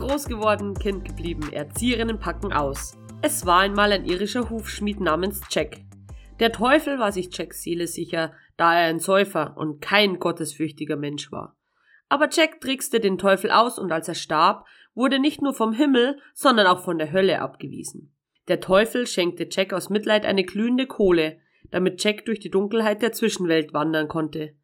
groß 0.00 0.26
geworden, 0.26 0.74
Kind 0.74 1.04
geblieben, 1.04 1.52
Erzieherinnen 1.52 2.18
packen 2.18 2.52
aus. 2.52 2.98
Es 3.22 3.44
war 3.44 3.60
einmal 3.60 3.92
ein 3.92 4.06
irischer 4.06 4.48
Hufschmied 4.48 4.98
namens 4.98 5.42
Jack. 5.50 5.76
Der 6.40 6.52
Teufel 6.52 6.98
war 6.98 7.12
sich 7.12 7.36
Jacks 7.36 7.62
Seele 7.62 7.86
sicher, 7.86 8.32
da 8.56 8.74
er 8.74 8.88
ein 8.88 8.98
Säufer 8.98 9.56
und 9.58 9.82
kein 9.82 10.18
gottesfürchtiger 10.18 10.96
Mensch 10.96 11.30
war. 11.30 11.54
Aber 12.08 12.28
Jack 12.32 12.62
trickste 12.62 12.98
den 12.98 13.18
Teufel 13.18 13.50
aus 13.50 13.78
und 13.78 13.92
als 13.92 14.08
er 14.08 14.14
starb, 14.14 14.66
wurde 14.94 15.18
nicht 15.18 15.42
nur 15.42 15.52
vom 15.52 15.74
Himmel, 15.74 16.18
sondern 16.32 16.66
auch 16.66 16.82
von 16.82 16.96
der 16.96 17.12
Hölle 17.12 17.40
abgewiesen. 17.40 18.14
Der 18.48 18.60
Teufel 18.60 19.06
schenkte 19.06 19.48
Jack 19.50 19.74
aus 19.74 19.90
Mitleid 19.90 20.24
eine 20.24 20.44
glühende 20.44 20.86
Kohle, 20.86 21.38
damit 21.70 22.02
Jack 22.02 22.24
durch 22.24 22.40
die 22.40 22.50
Dunkelheit 22.50 23.02
der 23.02 23.12
Zwischenwelt 23.12 23.74
wandern 23.74 24.08
konnte. 24.08 24.54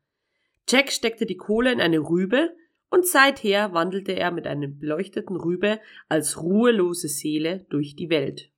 Jack 0.66 0.90
steckte 0.90 1.26
die 1.26 1.36
Kohle 1.36 1.72
in 1.72 1.80
eine 1.82 1.98
Rübe, 1.98 2.56
und 2.90 3.06
seither 3.06 3.72
wandelte 3.72 4.12
er 4.12 4.30
mit 4.30 4.46
einem 4.46 4.78
beleuchteten 4.78 5.36
Rübe 5.36 5.80
als 6.08 6.42
ruhelose 6.42 7.08
Seele 7.08 7.66
durch 7.68 7.96
die 7.96 8.10
Welt. 8.10 8.50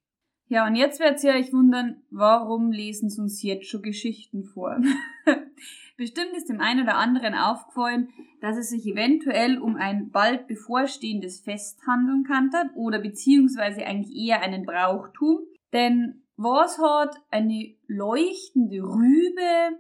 Ja, 0.50 0.66
und 0.66 0.77
jetzt 0.77 0.98
werdet 0.98 1.23
ihr 1.24 1.32
euch 1.32 1.52
wundern, 1.52 2.02
warum 2.10 2.72
lesen 2.72 3.10
sie 3.10 3.20
uns 3.20 3.42
jetzt 3.42 3.69
schon 3.69 3.83
Geschichten 3.83 4.45
vor? 4.45 4.80
Bestimmt 5.98 6.33
ist 6.36 6.48
dem 6.48 6.60
einen 6.60 6.84
oder 6.84 6.96
anderen 6.96 7.34
aufgefallen, 7.34 8.09
dass 8.41 8.56
es 8.56 8.70
sich 8.70 8.86
eventuell 8.86 9.59
um 9.59 9.77
ein 9.77 10.10
bald 10.10 10.47
bevorstehendes 10.47 11.41
Fest 11.41 11.80
handeln 11.86 12.24
kann 12.24 12.50
oder 12.74 12.98
beziehungsweise 12.98 13.84
eigentlich 13.84 14.16
eher 14.16 14.41
einen 14.41 14.64
Brauchtum. 14.64 15.41
Denn 15.72 16.22
was 16.36 16.78
hat 16.78 17.16
eine 17.30 17.74
leuchtende 17.88 18.80
Rübe 18.80 19.78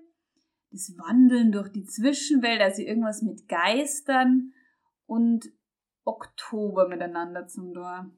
das 0.70 0.94
Wandeln 0.98 1.52
durch 1.52 1.70
die 1.70 1.84
Zwischenwelt, 1.84 2.60
also 2.60 2.82
irgendwas 2.82 3.22
mit 3.22 3.48
Geistern 3.48 4.52
und 5.06 5.46
Oktober 6.04 6.88
miteinander 6.88 7.46
zum 7.46 7.72
Tor? 7.74 8.10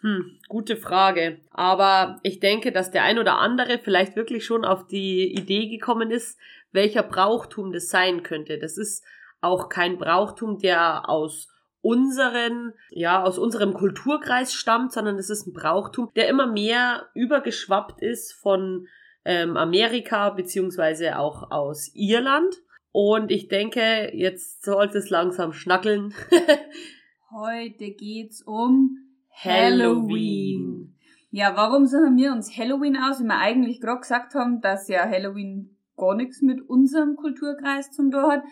Hm, 0.00 0.38
gute 0.48 0.76
Frage. 0.76 1.40
Aber 1.50 2.20
ich 2.22 2.40
denke, 2.40 2.70
dass 2.70 2.90
der 2.90 3.04
ein 3.04 3.18
oder 3.18 3.38
andere 3.38 3.78
vielleicht 3.78 4.14
wirklich 4.14 4.44
schon 4.44 4.64
auf 4.64 4.86
die 4.86 5.34
Idee 5.34 5.68
gekommen 5.68 6.10
ist, 6.10 6.38
welcher 6.72 7.02
Brauchtum 7.02 7.72
das 7.72 7.88
sein 7.88 8.22
könnte. 8.22 8.58
Das 8.58 8.76
ist 8.76 9.04
auch 9.40 9.68
kein 9.68 9.98
Brauchtum, 9.98 10.58
der 10.58 11.08
aus 11.08 11.48
unseren, 11.80 12.72
ja, 12.90 13.22
aus 13.22 13.38
unserem 13.38 13.72
Kulturkreis 13.72 14.52
stammt, 14.52 14.92
sondern 14.92 15.18
es 15.18 15.30
ist 15.30 15.46
ein 15.46 15.52
Brauchtum, 15.52 16.10
der 16.16 16.28
immer 16.28 16.46
mehr 16.46 17.08
übergeschwappt 17.14 18.02
ist 18.02 18.32
von 18.32 18.88
ähm, 19.26 19.56
Amerika 19.56 20.30
beziehungsweise 20.30 21.18
auch 21.18 21.50
aus 21.50 21.90
Irland. 21.94 22.54
Und 22.92 23.30
ich 23.30 23.48
denke, 23.48 24.10
jetzt 24.14 24.64
sollte 24.64 24.98
es 24.98 25.10
langsam 25.10 25.52
schnackeln. 25.52 26.14
Heute 27.30 27.90
geht's 27.90 28.40
um 28.42 28.96
Halloween. 29.30 30.94
Ja, 31.30 31.56
warum 31.56 31.86
suchen 31.86 32.16
wir 32.16 32.32
uns 32.32 32.56
Halloween 32.56 32.96
aus, 32.96 33.20
wenn 33.20 33.26
wir 33.26 33.38
eigentlich 33.38 33.80
gerade 33.80 34.00
gesagt 34.00 34.34
haben, 34.34 34.60
dass 34.62 34.88
ja 34.88 35.06
Halloween 35.06 35.76
gar 35.96 36.14
nichts 36.14 36.40
mit 36.40 36.62
unserem 36.62 37.16
Kulturkreis 37.16 37.90
zum 37.90 38.10
tun 38.10 38.22
hat? 38.22 38.42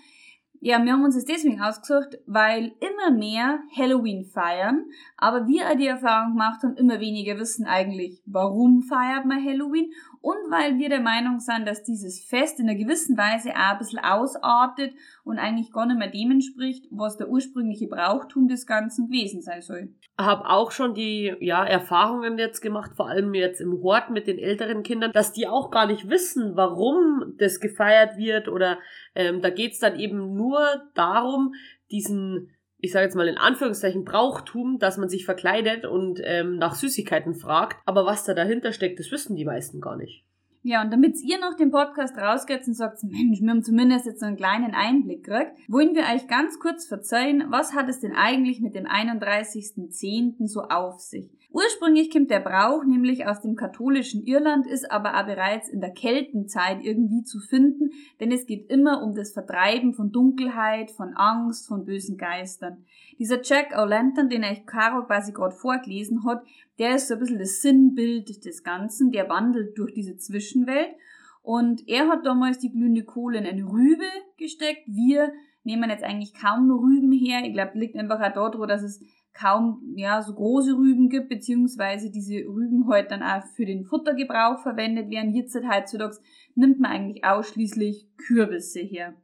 Ja, 0.67 0.83
wir 0.83 0.95
haben 0.95 1.05
uns 1.05 1.15
das 1.15 1.27
deswegen 1.27 1.61
ausgesucht, 1.61 2.21
weil 2.25 2.73
immer 2.81 3.15
mehr 3.15 3.59
Halloween 3.77 4.25
feiern, 4.25 4.87
aber 5.19 5.47
wir 5.47 5.69
auch 5.69 5.77
die 5.77 5.87
Erfahrung 5.87 6.33
gemacht 6.33 6.63
haben, 6.63 6.79
immer 6.79 7.01
weniger 7.01 7.39
wissen 7.39 7.67
eigentlich, 7.67 8.23
warum 8.25 8.81
feiert 8.81 9.27
man 9.27 9.45
Halloween 9.45 9.93
und 10.23 10.39
weil 10.49 10.79
wir 10.79 10.89
der 10.89 11.03
Meinung 11.03 11.39
sind, 11.39 11.69
dass 11.69 11.83
dieses 11.83 12.25
Fest 12.25 12.61
in 12.61 12.71
einer 12.71 12.79
gewissen 12.79 13.19
Weise 13.19 13.51
auch 13.51 13.73
ein 13.73 13.79
bisschen 13.79 13.99
ausartet 13.99 14.95
und 15.23 15.39
eigentlich 15.39 15.71
gar 15.71 15.85
nicht 15.85 15.99
mehr 15.99 16.09
dem 16.11 16.31
entspricht, 16.31 16.87
was 16.91 17.19
der 17.19 17.29
ursprüngliche 17.29 17.87
Brauchtum 17.87 18.49
des 18.49 18.67
Ganzen 18.67 19.09
gewesen 19.09 19.43
sein 19.43 19.61
soll. 19.61 19.93
Habe 20.17 20.49
auch 20.49 20.71
schon 20.71 20.95
die 20.95 21.35
ja, 21.41 21.65
Erfahrungen 21.65 22.39
jetzt 22.39 22.61
gemacht, 22.61 22.93
vor 22.95 23.09
allem 23.09 23.35
jetzt 23.35 23.61
im 23.61 23.83
Hort 23.83 24.11
mit 24.11 24.27
den 24.27 24.39
älteren 24.39 24.83
Kindern, 24.83 25.11
dass 25.13 25.33
die 25.33 25.49
auch 25.49 25.71
gar 25.71 25.87
nicht 25.87 26.09
wissen, 26.09 26.55
warum 26.55 27.35
das 27.39 27.59
gefeiert 27.59 28.17
wird 28.17 28.49
oder 28.49 28.79
ähm, 29.15 29.43
da 29.43 29.51
geht's 29.51 29.81
dann 29.81 29.99
eben 29.99 30.35
nur 30.37 30.61
darum, 30.95 31.55
diesen 31.91 32.51
ich 32.85 32.93
sage 32.93 33.07
jetzt 33.07 33.15
mal 33.15 33.29
in 33.29 33.39
Anführungszeichen 33.39 34.05
Brauchtum, 34.05 34.79
dass 34.79 34.99
man 34.99 35.09
sich 35.09 35.25
verkleidet 35.25 35.87
und 35.87 36.21
ähm, 36.23 36.59
nach 36.59 36.75
Süßigkeiten 36.75 37.35
fragt. 37.35 37.79
Aber 37.87 38.05
was 38.05 38.25
da 38.25 38.35
dahinter 38.35 38.75
steckt, 38.75 38.99
das 38.99 39.11
wissen 39.11 39.37
die 39.37 39.47
meisten 39.47 39.81
gar 39.81 39.97
nicht. 39.97 40.23
Ja, 40.67 40.81
und 40.81 40.91
damit 40.91 41.21
ihr 41.21 41.39
noch 41.39 41.59
den 41.59 41.71
Podcast 41.71 42.17
rausgeht 42.17 42.67
und 42.67 42.73
sagt, 42.73 43.03
Mensch, 43.03 43.43
wir 43.43 43.51
haben 43.51 43.63
zumindest 43.63 44.07
jetzt 44.07 44.21
so 44.21 44.25
einen 44.25 44.39
kleinen 44.39 44.73
Einblick 44.73 45.23
gekriegt, 45.23 45.53
wollen 45.69 45.95
wir 45.95 46.05
euch 46.05 46.27
ganz 46.27 46.59
kurz 46.59 46.87
verzeihen, 46.87 47.45
was 47.51 47.75
hat 47.75 47.91
es 47.91 48.01
denn 48.01 48.15
eigentlich 48.15 48.63
mit 48.63 48.75
dem 48.75 48.87
31.10. 48.87 50.49
so 50.49 50.63
auf 50.63 51.01
sich? 51.01 51.29
Ursprünglich 51.51 52.11
kommt 52.11 52.31
der 52.31 52.41
Brauch 52.41 52.83
nämlich 52.83 53.27
aus 53.27 53.43
dem 53.43 53.57
katholischen 53.57 54.25
Irland, 54.25 54.67
ist 54.67 54.91
aber 54.91 55.21
auch 55.21 55.27
bereits 55.27 55.69
in 55.69 55.83
der 55.83 55.93
Keltenzeit 55.93 56.79
irgendwie 56.83 57.25
zu 57.25 57.41
finden, 57.41 57.91
denn 58.19 58.33
es 58.33 58.47
geht 58.47 58.71
immer 58.71 59.03
um 59.03 59.15
das 59.15 59.33
Vertreiben 59.33 59.93
von 59.93 60.13
Dunkelheit, 60.13 60.91
von 60.91 61.13
Angst, 61.15 61.69
von 61.69 61.85
bösen 61.85 62.17
Geistern. 62.17 62.85
Dieser 63.19 63.43
Jack 63.43 63.79
O'Lantern, 63.79 64.29
den 64.29 64.45
euch 64.45 64.65
Caro 64.65 65.05
quasi 65.05 65.33
gerade 65.33 65.55
vorgelesen 65.55 66.25
hat, 66.25 66.43
der 66.79 66.97
ist 66.97 67.09
so 67.09 67.15
ein 67.15 67.21
bisschen 67.21 67.39
das 67.39 67.63
Sinnbild 67.63 68.45
des 68.45 68.63
Ganzen, 68.63 69.11
der 69.11 69.29
wandelt 69.29 69.79
durch 69.79 69.93
diese 69.95 70.17
Zwischenwelt. 70.17 70.95
Und 71.43 71.87
er 71.89 72.09
hat 72.09 72.25
damals 72.25 72.59
die 72.59 72.73
glühende 72.73 73.05
Kohle 73.05 73.39
in 73.39 73.47
eine 73.47 73.65
Rübe 73.65 74.07
gesteckt. 74.39 74.87
Wir 74.87 75.33
nehmen 75.63 75.91
jetzt 75.91 76.05
eigentlich 76.05 76.35
kaum 76.35 76.67
nur 76.67 76.81
Rüben 76.81 77.13
her. 77.13 77.43
Ich 77.45 77.53
glaube, 77.53 77.79
liegt 77.79 77.97
einfach 77.97 78.21
auch 78.21 78.51
daran, 78.51 78.69
dass 78.69 78.83
es 78.83 79.03
kaum 79.35 79.83
ja 79.97 80.23
so 80.23 80.33
große 80.33 80.73
Rüben 80.75 81.09
gibt, 81.09 81.29
beziehungsweise 81.29 82.11
diese 82.11 82.37
Rüben 82.47 82.87
heute 82.87 83.11
halt 83.11 83.11
dann 83.11 83.23
auch 83.23 83.47
für 83.55 83.67
den 83.67 83.85
Futtergebrauch 83.85 84.63
verwendet 84.63 85.11
werden. 85.11 85.35
Jetzt 85.35 85.57
heutzutage 85.57 86.17
nimmt 86.55 86.81
man 86.81 86.93
eigentlich 86.93 87.25
ausschließlich 87.25 88.09
Kürbisse 88.17 88.81
her. 88.81 89.15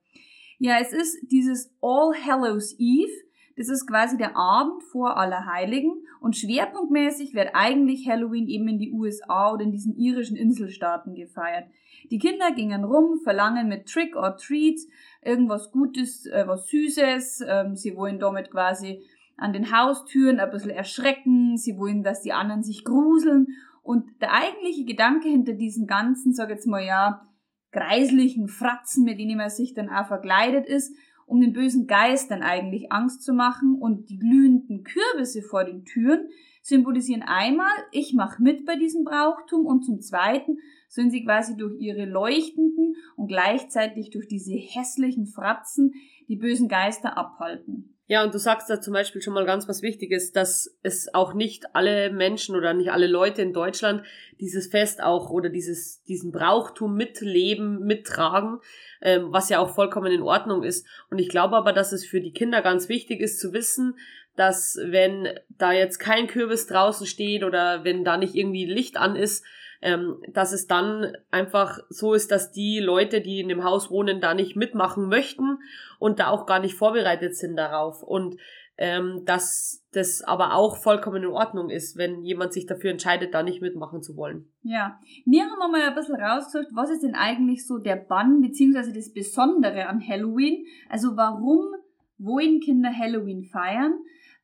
Ja, 0.59 0.79
es 0.81 0.93
ist 0.93 1.17
dieses 1.31 1.73
All 1.81 2.13
Hallows 2.27 2.75
Eve. 2.79 3.13
Das 3.57 3.69
ist 3.69 3.87
quasi 3.87 4.17
der 4.17 4.37
Abend 4.37 4.83
vor 4.85 5.17
Allerheiligen 5.17 5.93
und 6.21 6.37
schwerpunktmäßig 6.37 7.35
wird 7.35 7.51
eigentlich 7.55 8.09
Halloween 8.09 8.49
eben 8.49 8.69
in 8.69 8.79
die 8.79 8.93
USA 8.93 9.53
oder 9.53 9.65
in 9.65 9.73
diesen 9.73 9.97
irischen 9.97 10.37
Inselstaaten 10.37 11.15
gefeiert. 11.15 11.67
Die 12.11 12.19
Kinder 12.19 12.53
gingen 12.53 12.85
rum, 12.85 13.21
verlangen 13.23 13.69
mit 13.69 13.87
Trick 13.87 14.17
or 14.17 14.37
Treat 14.37 14.79
irgendwas 15.23 15.71
Gutes, 15.71 16.27
äh, 16.27 16.45
was 16.47 16.67
Süßes. 16.69 17.45
Ähm, 17.47 17.77
sie 17.77 17.97
wollen 17.97 18.19
damit 18.19 18.51
quasi 18.51 19.03
an 19.37 19.53
den 19.53 19.77
Haustüren 19.77 20.41
ein 20.41 20.51
bisschen 20.51 20.71
erschrecken. 20.71 21.57
Sie 21.57 21.79
wollen, 21.79 22.03
dass 22.03 22.23
die 22.23 22.33
anderen 22.33 22.63
sich 22.63 22.85
gruseln. 22.85 23.49
Und 23.83 24.21
der 24.21 24.33
eigentliche 24.33 24.85
Gedanke 24.85 25.29
hinter 25.29 25.55
diesen 25.55 25.87
ganzen, 25.87 26.33
sag 26.33 26.51
jetzt 26.51 26.67
mal 26.67 26.85
ja, 26.85 27.27
greislichen 27.73 28.49
Fratzen, 28.49 29.05
mit 29.05 29.19
denen 29.19 29.39
man 29.39 29.51
sich 29.51 29.75
dann 29.75 29.89
auch 29.89 30.07
verkleidet 30.07 30.67
ist, 30.67 30.95
um 31.31 31.41
den 31.41 31.53
bösen 31.53 31.87
Geistern 31.87 32.43
eigentlich 32.43 32.91
Angst 32.91 33.23
zu 33.23 33.33
machen 33.33 33.77
und 33.79 34.11
die 34.11 34.19
glühenden 34.19 34.83
Kürbisse 34.83 35.43
vor 35.43 35.65
den 35.65 35.85
Türen 35.85 36.29
symbolisieren 36.61 37.23
einmal, 37.23 37.71
ich 37.93 38.15
mache 38.15 38.43
mit 38.43 38.67
bei 38.67 38.77
diesem 38.77 39.05
Brauchtum 39.05 39.65
und 39.65 39.85
zum 39.85 40.01
zweiten 40.01 40.59
sollen 40.89 41.11
sie 41.11 41.25
quasi 41.25 41.57
durch 41.57 41.81
ihre 41.81 42.05
leuchtenden 42.05 42.97
und 43.17 43.29
gleichzeitig 43.29 44.11
durch 44.11 44.27
diese 44.27 44.55
hässlichen 44.55 45.27
Fratzen 45.27 45.93
die 46.27 46.37
bösen 46.37 46.69
Geister 46.69 47.17
abhalten. 47.17 47.97
Ja, 48.11 48.25
und 48.25 48.35
du 48.35 48.39
sagst 48.39 48.69
da 48.69 48.81
zum 48.81 48.93
Beispiel 48.93 49.23
schon 49.23 49.35
mal 49.35 49.47
ganz 49.47 49.69
was 49.69 49.83
Wichtiges, 49.83 50.33
dass 50.33 50.77
es 50.83 51.15
auch 51.15 51.33
nicht 51.33 51.77
alle 51.77 52.11
Menschen 52.11 52.57
oder 52.57 52.75
nicht 52.75 52.91
alle 52.91 53.07
Leute 53.07 53.41
in 53.41 53.53
Deutschland 53.53 54.05
dieses 54.41 54.67
Fest 54.67 55.01
auch 55.01 55.31
oder 55.31 55.49
dieses, 55.49 56.03
diesen 56.03 56.33
Brauchtum 56.33 56.97
mitleben, 56.97 57.87
mittragen, 57.87 58.59
ähm, 59.01 59.29
was 59.31 59.49
ja 59.49 59.61
auch 59.61 59.77
vollkommen 59.77 60.11
in 60.11 60.23
Ordnung 60.23 60.65
ist. 60.65 60.89
Und 61.09 61.21
ich 61.21 61.29
glaube 61.29 61.55
aber, 61.55 61.73
dass 61.73 61.93
es 61.93 62.05
für 62.05 62.21
die 62.21 62.33
Kinder 62.33 62.63
ganz 62.63 62.89
wichtig 62.89 63.21
ist 63.21 63.39
zu 63.39 63.53
wissen, 63.53 63.97
dass 64.35 64.77
wenn 64.83 65.29
da 65.49 65.71
jetzt 65.71 65.99
kein 65.99 66.27
Kürbis 66.27 66.67
draußen 66.67 67.07
steht 67.07 67.45
oder 67.45 67.85
wenn 67.85 68.05
da 68.05 68.17
nicht 68.17 68.35
irgendwie 68.35 68.65
Licht 68.65 68.97
an 68.97 69.15
ist, 69.15 69.45
ähm, 69.83 70.23
dass 70.33 70.53
es 70.53 70.67
dann 70.67 71.13
einfach 71.31 71.79
so 71.89 72.15
ist, 72.15 72.31
dass 72.31 72.53
die 72.53 72.81
Leute, 72.81 73.21
die 73.21 73.41
in 73.41 73.49
dem 73.49 73.65
Haus 73.65 73.91
wohnen, 73.91 74.21
da 74.21 74.35
nicht 74.35 74.57
mitmachen 74.57 75.09
möchten 75.09 75.59
und 75.99 76.19
da 76.19 76.29
auch 76.29 76.47
gar 76.47 76.61
nicht 76.61 76.75
vorbereitet 76.75 77.37
sind 77.37 77.57
darauf. 77.57 78.03
Und 78.03 78.37
ähm, 78.77 79.25
dass 79.27 79.85
das 79.93 80.23
aber 80.23 80.55
auch 80.55 80.79
vollkommen 80.79 81.23
in 81.23 81.29
Ordnung 81.29 81.69
ist, 81.69 81.99
wenn 81.99 82.23
jemand 82.23 82.55
sich 82.55 82.65
dafür 82.65 82.91
entscheidet, 82.91 83.35
da 83.35 83.43
nicht 83.43 83.61
mitmachen 83.61 84.03
zu 84.03 84.17
wollen. 84.17 84.47
Ja, 84.63 84.99
wir 85.27 85.45
haben 85.45 85.71
mal 85.71 85.83
ein 85.83 85.95
bisschen 85.95 86.17
rausgesucht, 86.17 86.69
was 86.73 86.91
ist 86.91 87.03
denn 87.03 87.15
eigentlich 87.15 87.67
so 87.67 87.77
der 87.77 87.97
Bann 87.97 88.41
beziehungsweise 88.41 88.95
das 88.95 89.13
Besondere 89.13 89.87
an 89.87 90.01
Halloween? 90.07 90.65
Also 90.89 91.15
warum 91.15 91.75
wollen 92.17 92.61
Kinder 92.61 92.91
Halloween 92.91 93.45
feiern? 93.45 93.99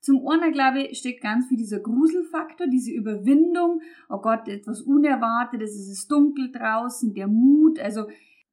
Zum 0.07 0.25
einen, 0.29 0.53
glaube 0.53 0.83
ich, 0.83 0.99
steckt 0.99 1.21
ganz 1.21 1.49
viel 1.49 1.57
dieser 1.57 1.81
Gruselfaktor, 1.81 2.69
diese 2.69 2.93
Überwindung. 2.93 3.81
Oh 4.09 4.19
Gott, 4.19 4.47
etwas 4.47 4.81
Unerwartetes, 4.83 5.75
es 5.75 5.89
ist 5.89 6.09
dunkel 6.09 6.53
draußen, 6.53 7.13
der 7.13 7.27
Mut. 7.27 7.81
Also 7.81 8.05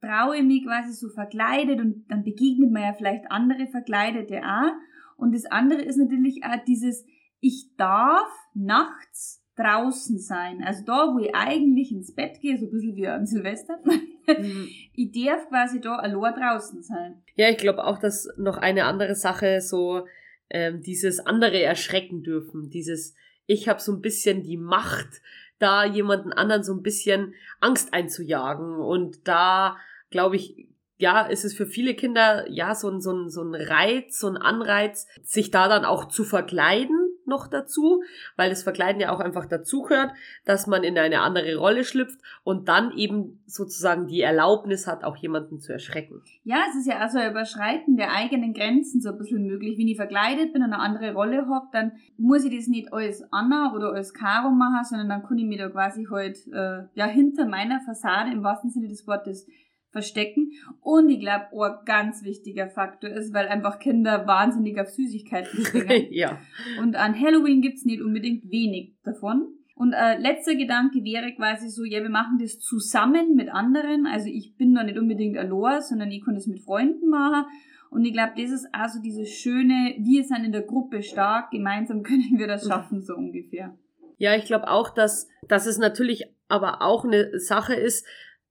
traue 0.02 0.38
ich 0.38 0.44
mich 0.44 0.64
quasi 0.64 0.94
so 0.94 1.10
verkleidet 1.10 1.80
und 1.80 2.06
dann 2.10 2.24
begegnet 2.24 2.72
man 2.72 2.82
ja 2.82 2.94
vielleicht 2.94 3.30
andere 3.30 3.68
Verkleidete 3.68 4.42
auch. 4.42 4.72
Und 5.16 5.36
das 5.36 5.46
andere 5.46 5.84
ist 5.84 5.98
natürlich 5.98 6.44
auch 6.44 6.58
dieses, 6.66 7.06
ich 7.40 7.70
darf 7.78 8.32
nachts 8.56 9.46
draußen 9.56 10.18
sein. 10.18 10.64
Also 10.66 10.84
da, 10.84 11.14
wo 11.14 11.20
ich 11.20 11.36
eigentlich 11.36 11.92
ins 11.92 12.16
Bett 12.16 12.42
gehe, 12.42 12.58
so 12.58 12.66
ein 12.66 12.72
bisschen 12.72 12.96
wie 12.96 13.08
am 13.08 13.28
Silvester. 13.28 13.78
Mhm. 14.26 14.70
ich 14.96 15.12
darf 15.12 15.48
quasi 15.50 15.80
da 15.80 15.98
allein 15.98 16.34
draußen 16.34 16.82
sein. 16.82 17.22
Ja, 17.36 17.48
ich 17.52 17.58
glaube 17.58 17.84
auch, 17.84 18.00
dass 18.00 18.28
noch 18.38 18.58
eine 18.58 18.86
andere 18.86 19.14
Sache 19.14 19.62
so 19.62 20.08
ähm, 20.50 20.81
dieses 20.81 21.19
andere 21.19 21.62
erschrecken 21.62 22.24
dürfen. 22.24 22.69
Dieses, 22.69 23.16
ich 23.45 23.68
habe 23.68 23.81
so 23.81 23.92
ein 23.92 24.01
bisschen 24.01 24.44
die 24.44 24.57
Macht, 24.57 25.22
da 25.60 25.86
jemanden 25.86 26.34
anderen 26.34 26.63
so 26.63 26.74
ein 26.74 26.84
bisschen 26.84 27.34
Angst 27.60 27.94
einzujagen. 27.94 28.75
Und 28.78 29.28
da, 29.28 29.78
glaube 30.10 30.36
ich, 30.36 30.68
ja, 30.98 31.22
ist 31.22 31.44
es 31.44 31.54
für 31.54 31.66
viele 31.66 31.95
Kinder 31.95 32.50
ja 32.50 32.75
so 32.75 32.90
ein, 32.90 33.01
so 33.01 33.12
ein, 33.12 33.30
so 33.30 33.42
ein 33.44 33.56
Reiz, 33.56 34.19
so 34.19 34.28
ein 34.28 34.38
Anreiz, 34.38 35.07
sich 35.24 35.51
da 35.51 35.68
dann 35.68 35.86
auch 35.86 36.06
zu 36.06 36.24
verkleiden 36.24 37.03
noch 37.28 37.48
dazu, 37.48 38.04
weil 38.36 38.50
das 38.50 38.64
Verkleiden 38.64 39.02
ja 39.02 39.12
auch 39.12 39.20
einfach 39.20 39.46
dazugehört, 39.46 40.12
dass 40.46 40.68
man 40.68 40.84
in 40.84 40.98
eine 40.98 41.22
andere 41.22 41.56
Rolle 41.56 41.84
schlüpft 41.84 42.20
und 42.44 42.68
dann 42.68 42.92
eben 42.98 43.42
sozusagen 43.46 44.08
die 44.08 44.22
Erlaubnis 44.22 44.88
hat, 44.88 45.04
auch 45.04 45.16
jemanden 45.18 45.60
zu 45.60 45.72
erschrecken. 45.72 46.22
Ja, 46.44 46.58
es 46.70 46.75
ist 46.78 46.88
ja 46.88 46.98
also 46.98 47.20
ein 47.20 47.31
Überschreiten 47.31 47.98
der 47.98 48.12
eigenen 48.12 48.54
Grenzen 48.54 49.02
so 49.02 49.10
ein 49.10 49.18
bisschen 49.18 49.46
möglich. 49.46 49.78
Wenn 49.78 49.88
ich 49.88 49.98
verkleidet 49.98 50.54
bin 50.54 50.64
und 50.64 50.74
eine 50.74 50.81
andere 50.81 51.14
Rolle 51.14 51.48
habe, 51.48 51.68
dann 51.72 51.94
muss 52.18 52.46
ich 52.46 52.56
das 52.56 52.68
nicht 52.68 52.92
als 52.94 53.24
Anna 53.31 53.74
oder 53.75 53.94
als 53.94 54.14
Caro 54.14 54.52
machen, 54.52 54.84
sondern 54.84 55.10
dann 55.10 55.24
kann 55.24 55.38
ich 55.38 55.46
mir 55.46 55.58
da 55.58 55.70
quasi 55.70 56.08
halt 56.10 56.38
äh, 56.52 56.84
ja 56.94 57.06
hinter 57.06 57.46
meiner 57.46 57.81
Fassade 57.81 58.31
im 58.31 58.44
wahrsten 58.44 58.70
Sinne 58.70 58.88
des 58.88 59.08
Wortes 59.08 59.48
verstecken. 59.94 60.51
Und 60.81 61.07
ich 61.07 61.22
glaube, 61.22 61.45
oh, 61.51 61.62
ein 61.62 61.78
ganz 61.86 62.24
wichtiger 62.24 62.68
Faktor 62.68 63.12
ist, 63.12 63.34
weil 63.34 63.48
einfach 63.48 63.80
Kinder 63.80 64.28
wahnsinnig 64.28 64.78
auf 64.80 64.90
Süßigkeiten 64.90 65.66
springen. 65.66 66.07
ja. 66.12 66.40
Und 66.81 66.98
an 66.98 67.18
Halloween 67.18 67.62
gibt's 67.62 67.86
nicht 67.86 68.01
unbedingt 68.01 68.51
wenig 68.51 68.95
davon. 69.04 69.45
Und 69.75 69.94
äh, 69.94 70.18
letzter 70.18 70.56
Gedanke 70.56 71.04
wäre 71.04 71.34
quasi 71.34 71.69
so, 71.69 71.84
ja, 71.84 72.01
wir 72.01 72.10
machen 72.10 72.38
das 72.40 72.60
zusammen 72.60 73.36
mit 73.36 73.50
anderen. 73.50 74.06
Also 74.06 74.28
ich 74.28 74.56
bin 74.57 74.75
da 74.75 74.84
nicht 74.84 74.98
unbedingt 74.98 75.38
allein, 75.38 75.81
sondern 75.81 76.12
ich 76.12 76.24
kann 76.24 76.36
das 76.36 76.48
mit 76.48 76.60
Freunden 76.60 77.10
machen. 77.10 77.46
Und 77.89 78.06
ich 78.06 78.13
glaube, 78.13 78.34
das 78.36 78.51
ist 78.51 78.68
also 78.72 79.00
dieses 79.01 79.30
schöne, 79.30 79.96
wir 80.00 80.24
sind 80.24 80.44
in 80.44 80.51
der 80.51 80.63
Gruppe 80.63 81.04
stark, 81.04 81.51
gemeinsam 81.51 82.04
können 82.04 82.38
wir 82.38 82.48
das 82.48 82.68
schaffen, 82.68 83.01
so 83.01 83.16
ungefähr. 83.16 83.78
Ja, 84.18 84.36
ich 84.36 84.46
glaube 84.46 84.69
auch, 84.69 84.89
dass, 84.89 85.28
dass 85.48 85.66
es 85.66 85.78
natürlich 85.78 86.25
aber 86.48 86.81
auch 86.81 87.04
eine 87.04 87.39
Sache 87.39 87.74
ist, 87.74 88.06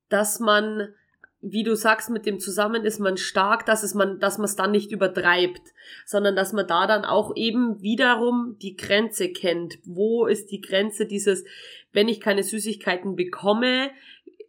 dass 0.08 0.40
man 0.40 0.88
wie 1.42 1.64
du 1.64 1.74
sagst, 1.74 2.08
mit 2.08 2.24
dem 2.24 2.38
zusammen 2.38 2.84
ist 2.84 3.00
man 3.00 3.16
stark, 3.16 3.66
dass 3.66 3.82
es 3.82 3.94
man, 3.94 4.20
dass 4.20 4.38
man 4.38 4.44
es 4.44 4.54
dann 4.54 4.70
nicht 4.70 4.92
übertreibt, 4.92 5.60
sondern 6.06 6.36
dass 6.36 6.52
man 6.52 6.68
da 6.68 6.86
dann 6.86 7.04
auch 7.04 7.34
eben 7.34 7.82
wiederum 7.82 8.56
die 8.62 8.76
Grenze 8.76 9.28
kennt. 9.28 9.78
Wo 9.84 10.26
ist 10.26 10.52
die 10.52 10.60
Grenze 10.60 11.04
dieses, 11.04 11.44
wenn 11.92 12.08
ich 12.08 12.20
keine 12.20 12.44
Süßigkeiten 12.44 13.16
bekomme, 13.16 13.90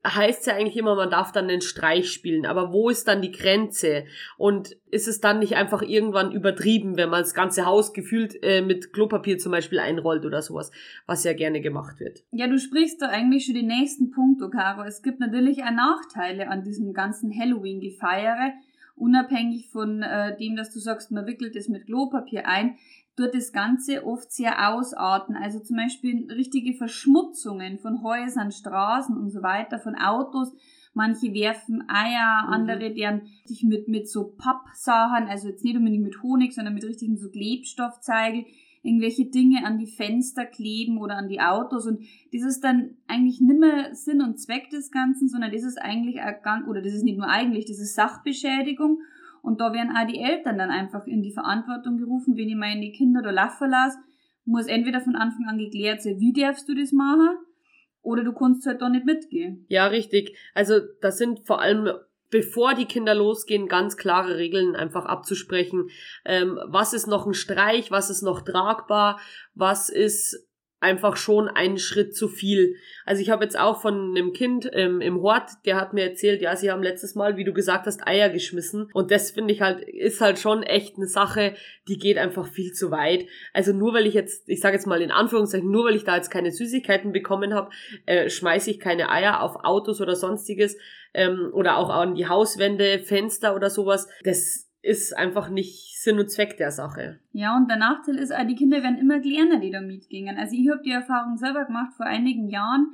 heißt 0.06 0.48
ja 0.48 0.56
eigentlich 0.56 0.78
immer, 0.78 0.96
man 0.96 1.10
darf 1.10 1.32
dann 1.32 1.48
den 1.48 1.62
Streich 1.62 2.12
spielen. 2.12 2.46
Aber 2.46 2.74
wo 2.74 2.90
ist 2.90 3.08
dann 3.08 3.22
die 3.22 3.32
Grenze? 3.32 4.06
Und 4.38 4.76
ist 4.92 5.08
es 5.08 5.22
dann 5.22 5.40
nicht 5.40 5.56
einfach 5.56 5.82
irgendwann 5.82 6.32
übertrieben, 6.32 6.98
wenn 6.98 7.10
man 7.10 7.22
das 7.22 7.34
ganze 7.34 7.66
Haus 7.66 7.94
gefühlt 7.94 8.42
äh, 8.44 8.62
mit 8.62 8.92
Klopapier 8.92 9.38
zum 9.38 9.52
Beispiel 9.52 9.80
einrollt 9.80 10.26
oder 10.26 10.42
sowas, 10.42 10.72
was 11.06 11.24
ja 11.24 11.34
gerne 11.34 11.62
gemacht 11.62 12.00
wird? 12.00 12.24
Ja, 12.32 12.48
du 12.48 12.60
sprichst 12.60 13.02
da 13.02 13.08
eigentlich 13.08 13.46
schon 13.46 13.56
den 13.56 13.68
nächsten 13.68 14.12
Punkt, 14.12 14.42
Caro. 14.52 14.84
Es 14.84 15.02
gibt 15.02 15.20
natürlich 15.20 15.64
auch 15.64 15.72
Nachteile 15.72 16.50
an 16.50 16.64
diesem 16.64 16.94
ganzen 16.94 17.32
Halloween-Gefeiere. 17.38 18.54
Unabhängig 18.96 19.70
von 19.70 20.04
äh, 20.04 20.38
dem, 20.38 20.56
dass 20.56 20.72
du 20.72 20.80
sagst, 20.80 21.12
man 21.12 21.26
wickelt 21.26 21.56
es 21.56 21.68
mit 21.68 21.86
Klopapier 21.86 22.48
ein, 22.48 22.78
dort 23.16 23.36
das 23.36 23.52
Ganze 23.52 24.06
oft 24.06 24.32
sehr 24.32 24.74
ausarten. 24.74 25.36
Also 25.36 25.60
zum 25.60 25.78
Beispiel 25.78 26.32
richtige 26.32 26.74
Verschmutzungen 26.74 27.80
von 27.80 28.04
Häusern, 28.04 28.52
Straßen 28.52 29.16
und 29.16 29.30
so 29.30 29.44
weiter, 29.44 29.80
von 29.80 29.96
Autos. 29.96 30.54
Manche 30.94 31.34
werfen 31.34 31.84
Eier, 31.90 32.46
mhm. 32.48 32.54
andere 32.54 32.94
deren 32.94 33.24
sich 33.46 33.64
mit, 33.64 33.88
mit 33.88 34.10
so 34.10 34.34
Pappsachen, 34.38 35.28
also 35.28 35.48
jetzt 35.50 35.64
nicht 35.64 35.76
unbedingt 35.76 36.04
mit 36.04 36.22
Honig, 36.22 36.54
sondern 36.54 36.76
mit 36.76 36.84
richtigen 36.84 37.18
so 37.18 37.30
Klebstoffzeigel, 37.30 38.46
irgendwelche 38.84 39.26
Dinge 39.26 39.66
an 39.66 39.80
die 39.80 39.88
Fenster 39.88 40.46
kleben 40.46 40.98
oder 40.98 41.16
an 41.16 41.30
die 41.30 41.40
Autos 41.40 41.88
und 41.88 42.02
das 42.34 42.44
ist 42.44 42.64
dann 42.64 42.98
eigentlich 43.08 43.40
nimmer 43.40 43.96
Sinn 43.96 44.22
und 44.22 44.40
Zweck 44.40 44.70
des 44.70 44.92
Ganzen, 44.92 45.30
sondern 45.30 45.52
das 45.52 45.64
ist 45.64 45.82
eigentlich, 45.82 46.18
oder 46.68 46.82
das 46.82 46.94
ist 46.94 47.04
nicht 47.04 47.18
nur 47.18 47.30
eigentlich, 47.30 47.66
das 47.66 47.80
ist 47.80 47.96
Sachbeschädigung 47.96 49.00
und 49.44 49.60
da 49.60 49.74
werden 49.74 49.96
auch 49.96 50.08
die 50.08 50.20
Eltern 50.20 50.58
dann 50.58 50.72
einfach 50.72 51.06
in 51.06 51.22
die 51.22 51.34
Verantwortung 51.34 51.98
gerufen, 51.98 52.36
wenn 52.38 52.50
ich 52.50 52.56
meine 52.56 52.92
Kinder 52.92 53.22
da 53.22 53.30
laufen 53.30 53.70
lasse, 53.70 54.00
muss 54.46 54.68
entweder 54.68 55.02
von 55.02 55.16
Anfang 55.16 55.46
an 55.48 55.58
geklärt 55.58 56.02
sein, 56.02 56.20
wie 56.20 56.34
darfst 56.34 56.68
du 56.68 56.74
das 56.74 56.92
machen, 56.92 57.38
oder 58.02 58.24
du 58.24 58.34
kannst 58.34 58.66
halt 58.66 58.82
da 58.82 58.90
nicht 58.90 59.06
mitgehen. 59.06 59.66
Ja, 59.68 59.88
richtig. 59.88 60.38
Also 60.54 60.80
das 61.02 61.18
sind 61.18 61.42
vor 61.42 61.62
allem 61.62 61.90
bevor 62.30 62.74
die 62.74 62.86
Kinder 62.86 63.14
losgehen, 63.14 63.68
ganz 63.68 63.96
klare 63.96 64.38
Regeln 64.38 64.76
einfach 64.76 65.06
abzusprechen. 65.06 65.90
Ähm, 66.26 66.60
was 66.66 66.94
ist 66.94 67.06
noch 67.06 67.28
ein 67.28 67.36
Streich, 67.36 67.92
was 67.92 68.10
ist 68.10 68.24
noch 68.24 68.42
tragbar, 68.42 69.20
was 69.54 69.90
ist 69.90 70.50
einfach 70.84 71.18
schon 71.18 71.48
ein 71.48 71.78
Schritt 71.78 72.16
zu 72.16 72.28
viel. 72.28 72.76
Also 73.06 73.22
ich 73.22 73.30
habe 73.30 73.44
jetzt 73.44 73.58
auch 73.58 73.82
von 73.82 74.16
einem 74.16 74.34
Kind 74.34 74.70
ähm, 74.74 75.02
im 75.02 75.22
Hort, 75.22 75.50
der 75.66 75.78
hat 75.78 75.94
mir 75.94 76.04
erzählt, 76.04 76.42
ja, 76.42 76.56
sie 76.56 76.70
haben 76.70 76.84
letztes 76.84 77.16
Mal, 77.16 77.38
wie 77.38 77.44
du 77.44 77.54
gesagt 77.54 77.88
hast, 77.88 78.06
Eier 78.06 78.30
geschmissen. 78.30 78.90
Und 78.94 79.10
das 79.10 79.32
finde 79.32 79.54
ich 79.54 79.62
halt, 79.62 79.82
ist 79.82 80.22
halt 80.22 80.40
schon 80.40 80.62
echt 80.62 80.98
eine 80.98 81.08
Sache, 81.08 81.56
die 81.88 81.98
geht 81.98 82.18
einfach 82.18 82.48
viel 82.48 82.74
zu 82.74 82.92
weit. 82.92 83.26
Also 83.54 83.74
nur 83.74 83.94
weil 83.94 84.06
ich 84.06 84.14
jetzt, 84.14 84.48
ich 84.48 84.60
sage 84.60 84.76
jetzt 84.76 84.86
mal 84.86 85.02
in 85.02 85.12
Anführungszeichen, 85.12 85.70
nur 85.70 85.86
weil 85.86 85.96
ich 85.96 86.04
da 86.04 86.16
jetzt 86.16 86.30
keine 86.30 86.52
Süßigkeiten 86.52 87.12
bekommen 87.12 87.54
habe, 87.54 87.72
äh, 88.06 88.30
schmeiße 88.30 88.70
ich 88.70 88.80
keine 88.80 89.10
Eier 89.10 89.42
auf 89.42 89.64
Autos 89.64 90.02
oder 90.02 90.16
sonstiges 90.16 90.78
ähm, 91.14 91.50
oder 91.54 91.78
auch 91.78 91.90
an 91.90 92.16
die 92.16 92.28
Hauswände, 92.28 93.00
Fenster 93.00 93.56
oder 93.56 93.70
sowas. 93.70 94.08
Das 94.24 94.70
ist 94.84 95.18
einfach 95.18 95.50
nicht 95.50 95.98
Sinn 96.00 96.20
und 96.20 96.30
Zweck 96.30 96.58
der 96.58 96.72
Sache. 96.72 97.18
Ja, 97.32 97.56
und 97.56 97.70
der 97.70 97.78
Nachteil 97.78 98.18
ist 98.18 98.36
auch, 98.36 98.46
die 98.46 98.56
Kinder 98.56 98.84
werden 98.84 98.98
immer 98.98 99.20
kleiner, 99.20 99.60
die 99.60 99.72
da 99.72 99.82
mitgingen. 99.82 100.38
Also 100.38 100.56
ich 100.56 100.70
habe 100.70 100.82
die 100.84 100.92
Erfahrung 100.92 101.38
selber 101.38 101.66
gemacht 101.66 101.94
vor 101.96 102.06
einigen 102.06 102.50
Jahren. 102.50 102.88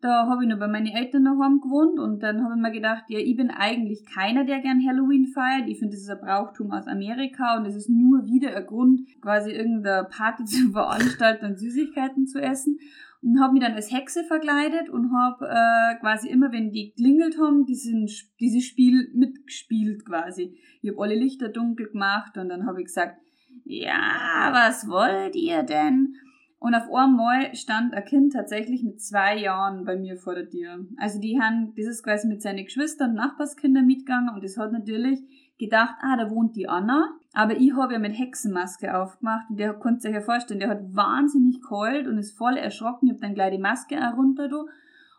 Da 0.00 0.26
habe 0.26 0.42
ich 0.42 0.50
noch 0.50 0.58
bei 0.58 0.66
meinen 0.66 0.88
Eltern 0.88 1.24
daheim 1.24 1.60
gewohnt 1.60 1.98
und 1.98 2.22
dann 2.22 2.42
habe 2.42 2.54
ich 2.54 2.60
mir 2.60 2.72
gedacht, 2.72 3.04
ja, 3.08 3.18
ich 3.18 3.36
bin 3.36 3.50
eigentlich 3.50 4.04
keiner, 4.04 4.44
der 4.44 4.58
gern 4.58 4.84
Halloween 4.86 5.26
feiert. 5.28 5.68
Ich 5.68 5.78
finde, 5.78 5.94
das 5.94 6.02
ist 6.02 6.10
ein 6.10 6.20
Brauchtum 6.20 6.70
aus 6.72 6.86
Amerika 6.86 7.56
und 7.56 7.64
es 7.64 7.76
ist 7.76 7.88
nur 7.88 8.26
wieder 8.26 8.54
ein 8.54 8.66
Grund, 8.66 9.00
quasi 9.22 9.52
irgendeine 9.52 10.04
Party 10.04 10.44
zu 10.46 10.72
veranstalten 10.72 11.46
und 11.46 11.58
Süßigkeiten 11.58 12.26
zu 12.26 12.42
essen 12.42 12.78
und 13.26 13.40
habe 13.40 13.54
mich 13.54 13.62
dann 13.62 13.74
als 13.74 13.90
Hexe 13.90 14.22
verkleidet 14.22 14.88
und 14.88 15.12
habe 15.12 15.48
äh, 15.48 15.98
quasi 16.00 16.28
immer, 16.28 16.52
wenn 16.52 16.70
die 16.70 16.92
klingelt 16.92 17.36
haben, 17.40 17.66
diesen, 17.66 18.08
dieses 18.38 18.64
Spiel 18.64 19.10
mitgespielt 19.14 20.06
quasi. 20.06 20.56
Ich 20.80 20.90
habe 20.90 21.02
alle 21.02 21.16
Lichter 21.16 21.48
dunkel 21.48 21.88
gemacht 21.88 22.38
und 22.38 22.48
dann 22.48 22.66
habe 22.66 22.80
ich 22.80 22.86
gesagt, 22.86 23.16
ja, 23.64 24.50
was 24.52 24.88
wollt 24.88 25.34
ihr 25.34 25.64
denn? 25.64 26.14
Und 26.60 26.74
auf 26.74 26.92
einmal 26.92 27.52
stand 27.56 27.94
ein 27.94 28.04
Kind 28.04 28.32
tatsächlich 28.32 28.84
mit 28.84 29.02
zwei 29.02 29.36
Jahren 29.36 29.84
bei 29.84 29.96
mir 29.96 30.16
vor 30.16 30.36
der 30.36 30.48
Tür. 30.48 30.86
Also 30.96 31.20
die 31.20 31.40
haben, 31.40 31.74
das 31.76 31.86
ist 31.86 32.04
quasi 32.04 32.28
mit 32.28 32.42
seinen 32.42 32.64
Geschwistern, 32.64 33.14
Nachbarskindern 33.14 33.86
mitgegangen 33.86 34.32
und 34.32 34.44
das 34.44 34.56
hat 34.56 34.70
natürlich 34.70 35.18
gedacht, 35.58 35.96
ah, 36.00 36.16
da 36.16 36.30
wohnt 36.30 36.54
die 36.54 36.68
Anna. 36.68 37.18
Aber 37.36 37.54
ich 37.54 37.76
habe 37.76 37.92
ja 37.92 37.98
mit 37.98 38.18
Hexenmaske 38.18 38.96
aufgemacht 38.96 39.50
und 39.50 39.60
der 39.60 39.74
konnte 39.74 40.00
sich 40.00 40.14
ja 40.14 40.22
vorstellen, 40.22 40.58
der 40.58 40.70
hat 40.70 40.96
wahnsinnig 40.96 41.60
kalt 41.60 42.06
und 42.06 42.16
ist 42.16 42.34
voll 42.38 42.56
erschrocken. 42.56 43.08
Ich 43.08 43.12
habe 43.12 43.20
dann 43.20 43.34
gleich 43.34 43.50
die 43.50 43.60
Maske 43.60 43.96
auch 43.98 44.16
runter 44.16 44.48
da. 44.48 44.64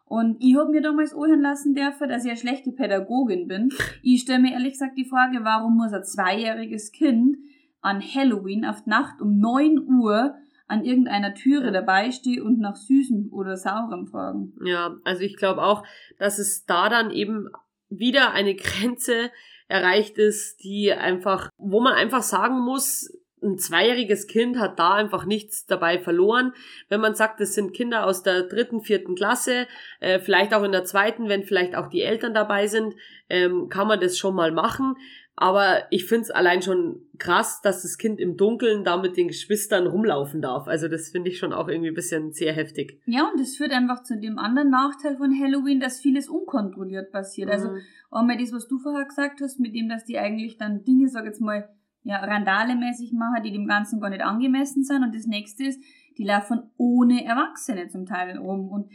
Und 0.05 0.37
ich 0.39 0.57
habe 0.57 0.71
mir 0.71 0.81
damals 0.81 1.13
anhören 1.13 1.41
lassen 1.41 1.75
dürfen, 1.75 2.09
dass 2.09 2.25
ich 2.25 2.31
eine 2.31 2.39
schlechte 2.39 2.71
Pädagogin 2.71 3.47
bin. 3.47 3.69
Ich 4.01 4.21
stelle 4.21 4.39
mir 4.39 4.53
ehrlich 4.53 4.73
gesagt 4.73 4.97
die 4.97 5.05
Frage, 5.05 5.43
warum 5.43 5.77
muss 5.77 5.93
ein 5.93 6.03
zweijähriges 6.03 6.91
Kind 6.91 7.37
an 7.81 8.01
Halloween 8.01 8.65
auf 8.65 8.87
Nacht 8.87 9.21
um 9.21 9.37
9 9.37 9.87
Uhr 9.87 10.33
an 10.67 10.83
irgendeiner 10.83 11.35
Türe 11.35 11.71
dabei 11.71 12.09
stehen 12.09 12.41
und 12.41 12.57
nach 12.57 12.77
Süßem 12.77 13.29
oder 13.31 13.57
Saurem 13.57 14.07
fragen. 14.07 14.53
Ja, 14.65 14.95
also 15.03 15.21
ich 15.21 15.37
glaube 15.37 15.61
auch, 15.61 15.83
dass 16.17 16.39
es 16.39 16.65
da 16.65 16.89
dann 16.89 17.11
eben 17.11 17.49
wieder 17.89 18.31
eine 18.31 18.55
Grenze 18.55 19.29
erreicht 19.67 20.17
ist, 20.17 20.63
die 20.63 20.91
einfach, 20.91 21.49
wo 21.57 21.79
man 21.79 21.93
einfach 21.93 22.23
sagen 22.23 22.59
muss, 22.59 23.11
ein 23.43 23.57
zweijähriges 23.59 24.27
Kind 24.27 24.57
hat 24.57 24.79
da 24.79 24.95
einfach 24.95 25.25
nichts 25.25 25.65
dabei 25.65 25.99
verloren. 25.99 26.53
Wenn 26.89 27.01
man 27.01 27.13
sagt, 27.13 27.39
es 27.39 27.53
sind 27.53 27.73
Kinder 27.73 28.05
aus 28.05 28.23
der 28.23 28.43
dritten, 28.43 28.81
vierten 28.81 29.15
Klasse, 29.15 29.67
äh, 29.99 30.19
vielleicht 30.19 30.53
auch 30.53 30.63
in 30.63 30.71
der 30.71 30.85
zweiten, 30.85 31.29
wenn 31.29 31.43
vielleicht 31.43 31.75
auch 31.75 31.87
die 31.87 32.01
Eltern 32.01 32.33
dabei 32.33 32.67
sind, 32.67 32.95
ähm, 33.29 33.69
kann 33.69 33.87
man 33.87 33.99
das 33.99 34.17
schon 34.17 34.33
mal 34.33 34.51
machen. 34.51 34.95
Aber 35.39 35.83
ich 35.91 36.05
find's 36.05 36.31
allein 36.31 36.63
schon 36.63 36.99
krass, 37.19 37.61
dass 37.61 37.83
das 37.83 37.99
Kind 37.99 38.19
im 38.19 38.37
Dunkeln 38.37 38.83
da 38.83 38.97
mit 38.97 39.17
den 39.17 39.27
Geschwistern 39.27 39.85
rumlaufen 39.85 40.41
darf. 40.41 40.67
Also 40.67 40.87
das 40.87 41.09
finde 41.09 41.29
ich 41.29 41.37
schon 41.37 41.53
auch 41.53 41.67
irgendwie 41.67 41.89
ein 41.89 41.95
bisschen 41.95 42.31
sehr 42.31 42.53
heftig. 42.53 42.99
Ja, 43.05 43.29
und 43.31 43.39
das 43.39 43.55
führt 43.55 43.71
einfach 43.71 44.01
zu 44.01 44.19
dem 44.19 44.39
anderen 44.39 44.71
Nachteil 44.71 45.15
von 45.15 45.31
Halloween, 45.39 45.79
dass 45.79 45.99
vieles 45.99 46.27
unkontrolliert 46.27 47.11
passiert. 47.11 47.51
Also 47.51 47.69
mhm. 47.69 47.75
Also 47.75 47.85
einmal 48.09 48.37
das, 48.37 48.51
was 48.51 48.67
du 48.67 48.79
vorher 48.79 49.05
gesagt 49.05 49.39
hast, 49.41 49.59
mit 49.59 49.75
dem, 49.75 49.89
dass 49.89 50.05
die 50.05 50.17
eigentlich 50.17 50.57
dann 50.57 50.83
Dinge, 50.83 51.07
sag 51.07 51.25
jetzt 51.25 51.41
mal, 51.41 51.69
ja, 52.01 52.23
Randale-mäßig 52.23 53.13
machen, 53.13 53.43
die 53.43 53.51
dem 53.51 53.67
Ganzen 53.67 53.99
gar 53.99 54.09
nicht 54.09 54.23
angemessen 54.23 54.83
sind. 54.83 55.03
Und 55.03 55.13
das 55.13 55.27
nächste 55.27 55.65
ist, 55.65 55.79
die 56.17 56.23
laufen 56.23 56.63
ohne 56.77 57.23
Erwachsene 57.25 57.89
zum 57.89 58.07
Teil 58.07 58.37
rum. 58.37 58.69
Und 58.69 58.89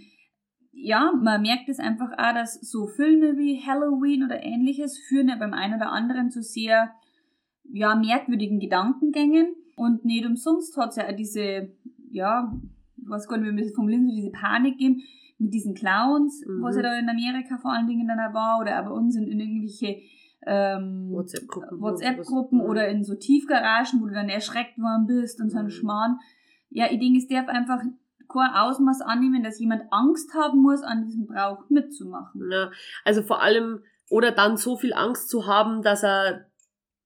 ja, 0.73 1.13
man 1.13 1.43
merkt 1.43 1.69
es 1.69 1.79
einfach 1.79 2.13
auch, 2.13 2.35
dass 2.35 2.55
so 2.55 2.87
Filme 2.87 3.37
wie 3.37 3.63
Halloween 3.65 4.25
oder 4.25 4.43
ähnliches 4.43 4.99
führen 4.99 5.29
ja 5.29 5.37
beim 5.37 5.53
einen 5.53 5.75
oder 5.75 5.93
anderen 5.93 6.31
zu 6.31 6.43
sehr, 6.43 6.91
ja, 7.71 7.95
merkwürdigen 7.95 8.59
Gedankengängen. 8.59 9.55
Und 9.77 10.05
nicht 10.05 10.27
umsonst 10.27 10.77
hat 10.77 10.91
es 10.91 10.97
ja 10.97 11.09
auch 11.09 11.17
diese, 11.17 11.71
ja, 12.11 12.53
ich 12.97 13.09
weiß 13.09 13.29
gar 13.29 13.37
nicht, 13.37 13.53
man 13.53 13.63
das 13.63 13.75
formulieren 13.75 14.07
soll, 14.07 14.17
diese 14.17 14.31
Panik 14.31 14.79
geben 14.79 15.03
mit 15.39 15.53
diesen 15.53 15.75
Clowns, 15.75 16.45
mhm. 16.47 16.63
was 16.63 16.77
ja 16.77 16.83
da 16.83 16.99
in 16.99 17.09
Amerika 17.09 17.59
vor 17.59 17.73
allen 17.73 17.87
Dingen 17.87 18.09
dann 18.09 18.33
war, 18.33 18.61
oder 18.61 18.83
bei 18.83 18.91
uns 18.91 19.17
in, 19.17 19.27
irgendwelche 19.27 20.01
ähm, 20.47 21.11
WhatsApp-Gruppen, 21.11 21.81
WhatsApp-Gruppen 21.81 22.61
oder 22.61 22.89
in 22.89 23.05
so 23.05 23.15
Tiefgaragen, 23.15 24.01
wo 24.01 24.07
du 24.07 24.15
dann 24.15 24.29
erschreckt 24.29 24.79
worden 24.79 25.07
bist 25.07 25.41
und 25.41 25.51
so 25.51 25.59
ein 25.59 25.67
mhm. 25.67 25.71
Schmarrn. 25.71 26.19
Ja, 26.71 26.87
ich 26.91 26.99
denke, 26.99 27.19
es 27.19 27.29
darf 27.29 27.49
einfach 27.49 27.83
kein 28.33 28.53
Ausmaß 28.55 29.01
annehmen, 29.03 29.43
dass 29.43 29.59
jemand 29.59 29.83
Angst 29.91 30.35
haben 30.35 30.61
muss, 30.61 30.83
an 30.83 31.05
diesem 31.05 31.27
Brauch 31.27 31.69
mitzumachen. 31.69 32.51
Ja, 32.51 32.71
also 33.05 33.23
vor 33.23 33.43
allem, 33.43 33.85
oder 34.11 34.33
dann 34.33 34.57
so 34.57 34.77
viel 34.77 34.93
Angst 34.93 35.29
zu 35.29 35.47
haben, 35.47 35.83
dass 35.83 36.03
er, 36.03 36.47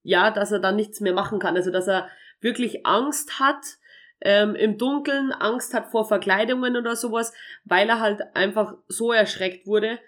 ja, 0.02 0.30
dass 0.30 0.52
er 0.52 0.61
dann 0.61 0.76
nichts 0.76 1.00
mehr 1.00 1.14
machen 1.14 1.38
kann. 1.38 1.56
Also, 1.56 1.71
dass 1.71 1.88
er 1.88 2.09
wirklich 2.40 2.87
Angst 2.87 3.40
hat, 3.40 3.78
ähm, 4.21 4.54
im 4.54 4.78
Dunkeln, 4.78 5.33
Angst 5.33 5.75
hat 5.75 5.90
vor 5.90 6.06
Verkleidungen 6.06 6.76
oder 6.76 6.97
sowas, 6.97 7.33
weil 7.64 7.88
er 7.88 8.00
halt 8.00 8.23
einfach 8.35 8.75
so 8.88 9.12
erschreckt 9.12 9.66
wurde, 9.66 9.99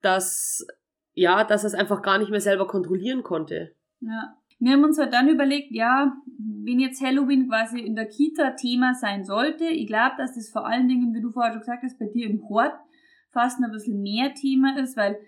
dass 0.00 0.66
ja, 1.18 1.42
dass 1.42 1.64
er 1.64 1.68
es 1.68 1.74
einfach 1.74 2.02
gar 2.02 2.18
nicht 2.18 2.30
mehr 2.30 2.40
selber 2.40 2.68
kontrollieren 2.68 3.24
konnte. 3.24 3.74
Ja. 4.00 4.36
Wir 4.58 4.72
haben 4.72 4.84
uns 4.84 4.98
halt 4.98 5.12
dann 5.12 5.28
überlegt, 5.28 5.70
ja, 5.70 6.16
wenn 6.36 6.80
jetzt 6.80 7.02
Halloween 7.02 7.48
quasi 7.48 7.80
in 7.80 7.94
der 7.94 8.06
Kita 8.06 8.50
Thema 8.52 8.94
sein 8.94 9.24
sollte, 9.24 9.64
ich 9.64 9.86
glaube, 9.86 10.16
dass 10.18 10.34
das 10.34 10.50
vor 10.50 10.66
allen 10.66 10.88
Dingen, 10.88 11.14
wie 11.14 11.20
du 11.20 11.30
vorher 11.30 11.52
schon 11.52 11.60
gesagt 11.60 11.82
hast, 11.84 11.98
bei 11.98 12.06
dir 12.06 12.28
im 12.28 12.48
Hort 12.48 12.74
fast 13.30 13.62
ein 13.62 13.70
bisschen 13.70 14.02
mehr 14.02 14.34
Thema 14.34 14.78
ist, 14.78 14.96
weil 14.96 15.18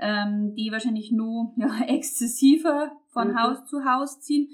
ähm, 0.00 0.54
die 0.54 0.70
wahrscheinlich 0.70 1.12
nur 1.12 1.52
ja, 1.56 1.84
exzessiver 1.86 2.92
von 3.08 3.28
mhm. 3.28 3.42
Haus 3.42 3.64
zu 3.66 3.84
Haus 3.84 4.20
ziehen. 4.20 4.48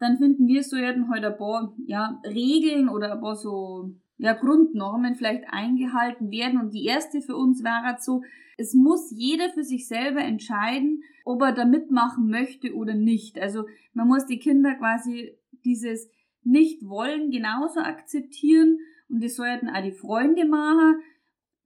Dann 0.00 0.18
finden 0.18 0.46
wir 0.46 0.62
so 0.62 0.76
ja 0.76 0.94
heute 1.12 1.28
ein 1.28 1.38
paar 1.38 1.74
ja, 1.86 2.20
Regeln 2.24 2.88
oder 2.88 3.12
ein 3.12 3.20
paar 3.20 3.36
so 3.36 3.94
ja, 4.18 4.34
Grundnormen 4.34 5.14
vielleicht 5.14 5.44
eingehalten 5.48 6.30
werden. 6.30 6.60
Und 6.60 6.74
die 6.74 6.84
erste 6.84 7.22
für 7.22 7.36
uns 7.36 7.64
war 7.64 7.82
halt 7.82 8.02
so, 8.02 8.22
es 8.56 8.74
muss 8.74 9.12
jeder 9.12 9.50
für 9.50 9.62
sich 9.62 9.86
selber 9.86 10.20
entscheiden, 10.20 11.02
ob 11.24 11.42
er 11.42 11.52
da 11.52 11.64
mitmachen 11.64 12.28
möchte 12.28 12.74
oder 12.74 12.94
nicht. 12.94 13.38
Also 13.38 13.66
man 13.94 14.08
muss 14.08 14.26
die 14.26 14.40
Kinder 14.40 14.74
quasi 14.74 15.38
dieses 15.64 16.10
Nicht-Wollen 16.42 17.30
genauso 17.30 17.80
akzeptieren 17.80 18.78
und 19.08 19.22
das 19.22 19.36
sollten 19.36 19.68
auch 19.68 19.82
die 19.82 19.92
Freunde 19.92 20.44
machen, 20.44 21.00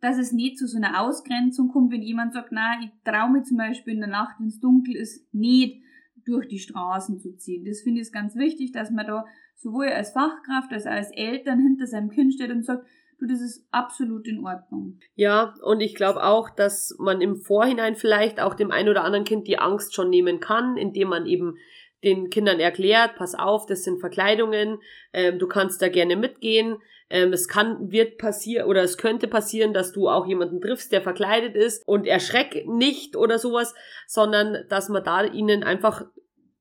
dass 0.01 0.19
es 0.19 0.33
nicht 0.33 0.59
zu 0.59 0.67
so 0.67 0.77
einer 0.77 1.01
Ausgrenzung 1.01 1.69
kommt, 1.69 1.93
wenn 1.93 2.03
jemand 2.03 2.35
sagt, 2.35 2.51
na, 2.51 2.81
ich 2.83 2.91
traue 3.05 3.31
mir 3.31 3.43
zum 3.43 3.57
Beispiel 3.57 3.95
in 3.95 4.01
der 4.01 4.09
Nacht, 4.09 4.39
wenn 4.39 4.49
es 4.49 4.61
dunkel 4.61 4.97
ist, 4.97 5.33
nicht 5.33 5.83
durch 6.25 6.49
die 6.49 6.59
Straßen 6.59 7.19
zu 7.19 7.37
ziehen. 7.37 7.65
Das 7.65 7.81
finde 7.81 8.01
ich 8.01 8.13
ganz 8.13 8.37
wichtig, 8.37 8.73
dass 8.73 8.91
man 8.91 9.07
da 9.07 9.25
sowohl 9.57 9.89
als 9.89 10.11
Fachkraft 10.11 10.73
als 10.73 10.87
auch 10.87 10.93
als 10.93 11.11
Eltern 11.13 11.61
hinter 11.61 11.87
seinem 11.87 12.11
Kind 12.11 12.35
steht 12.35 12.51
und 12.51 12.65
sagt, 12.65 12.87
du, 13.19 13.27
das 13.27 13.41
ist 13.41 13.67
absolut 13.71 14.27
in 14.27 14.45
Ordnung. 14.45 14.99
Ja, 15.15 15.55
und 15.63 15.81
ich 15.81 15.95
glaube 15.95 16.25
auch, 16.25 16.51
dass 16.51 16.95
man 16.99 17.21
im 17.21 17.37
Vorhinein 17.37 17.95
vielleicht 17.95 18.41
auch 18.41 18.55
dem 18.55 18.71
einen 18.71 18.89
oder 18.89 19.05
anderen 19.05 19.25
Kind 19.25 19.47
die 19.47 19.59
Angst 19.59 19.95
schon 19.95 20.11
nehmen 20.11 20.41
kann, 20.41 20.77
indem 20.77 21.09
man 21.09 21.27
eben 21.27 21.57
den 22.05 22.31
Kindern 22.31 22.61
erklärt, 22.61 23.17
pass 23.17 23.35
auf, 23.35 23.67
das 23.67 23.85
sind 23.85 24.01
Verkleidungen, 24.01 24.81
ähm, 25.13 25.39
du 25.39 25.47
kannst 25.47 25.83
da 25.83 25.89
gerne 25.89 26.17
mitgehen. 26.17 26.79
Ähm, 27.11 27.33
es 27.33 27.47
kann, 27.47 27.93
wird 27.93 28.17
passieren 28.17 28.67
oder 28.67 28.83
es 28.83 28.97
könnte 28.97 29.29
passieren, 29.29 29.75
dass 29.75 29.93
du 29.93 30.09
auch 30.09 30.27
jemanden 30.27 30.61
triffst, 30.61 30.93
der 30.93 31.03
verkleidet 31.03 31.55
ist 31.55 31.87
und 31.87 32.07
erschreck 32.07 32.67
nicht 32.67 33.17
oder 33.17 33.39
sowas, 33.39 33.75
sondern 34.07 34.65
dass 34.71 34.89
man 34.89 35.05
da 35.05 35.25
ihnen 35.25 35.63
einfach 35.63 36.07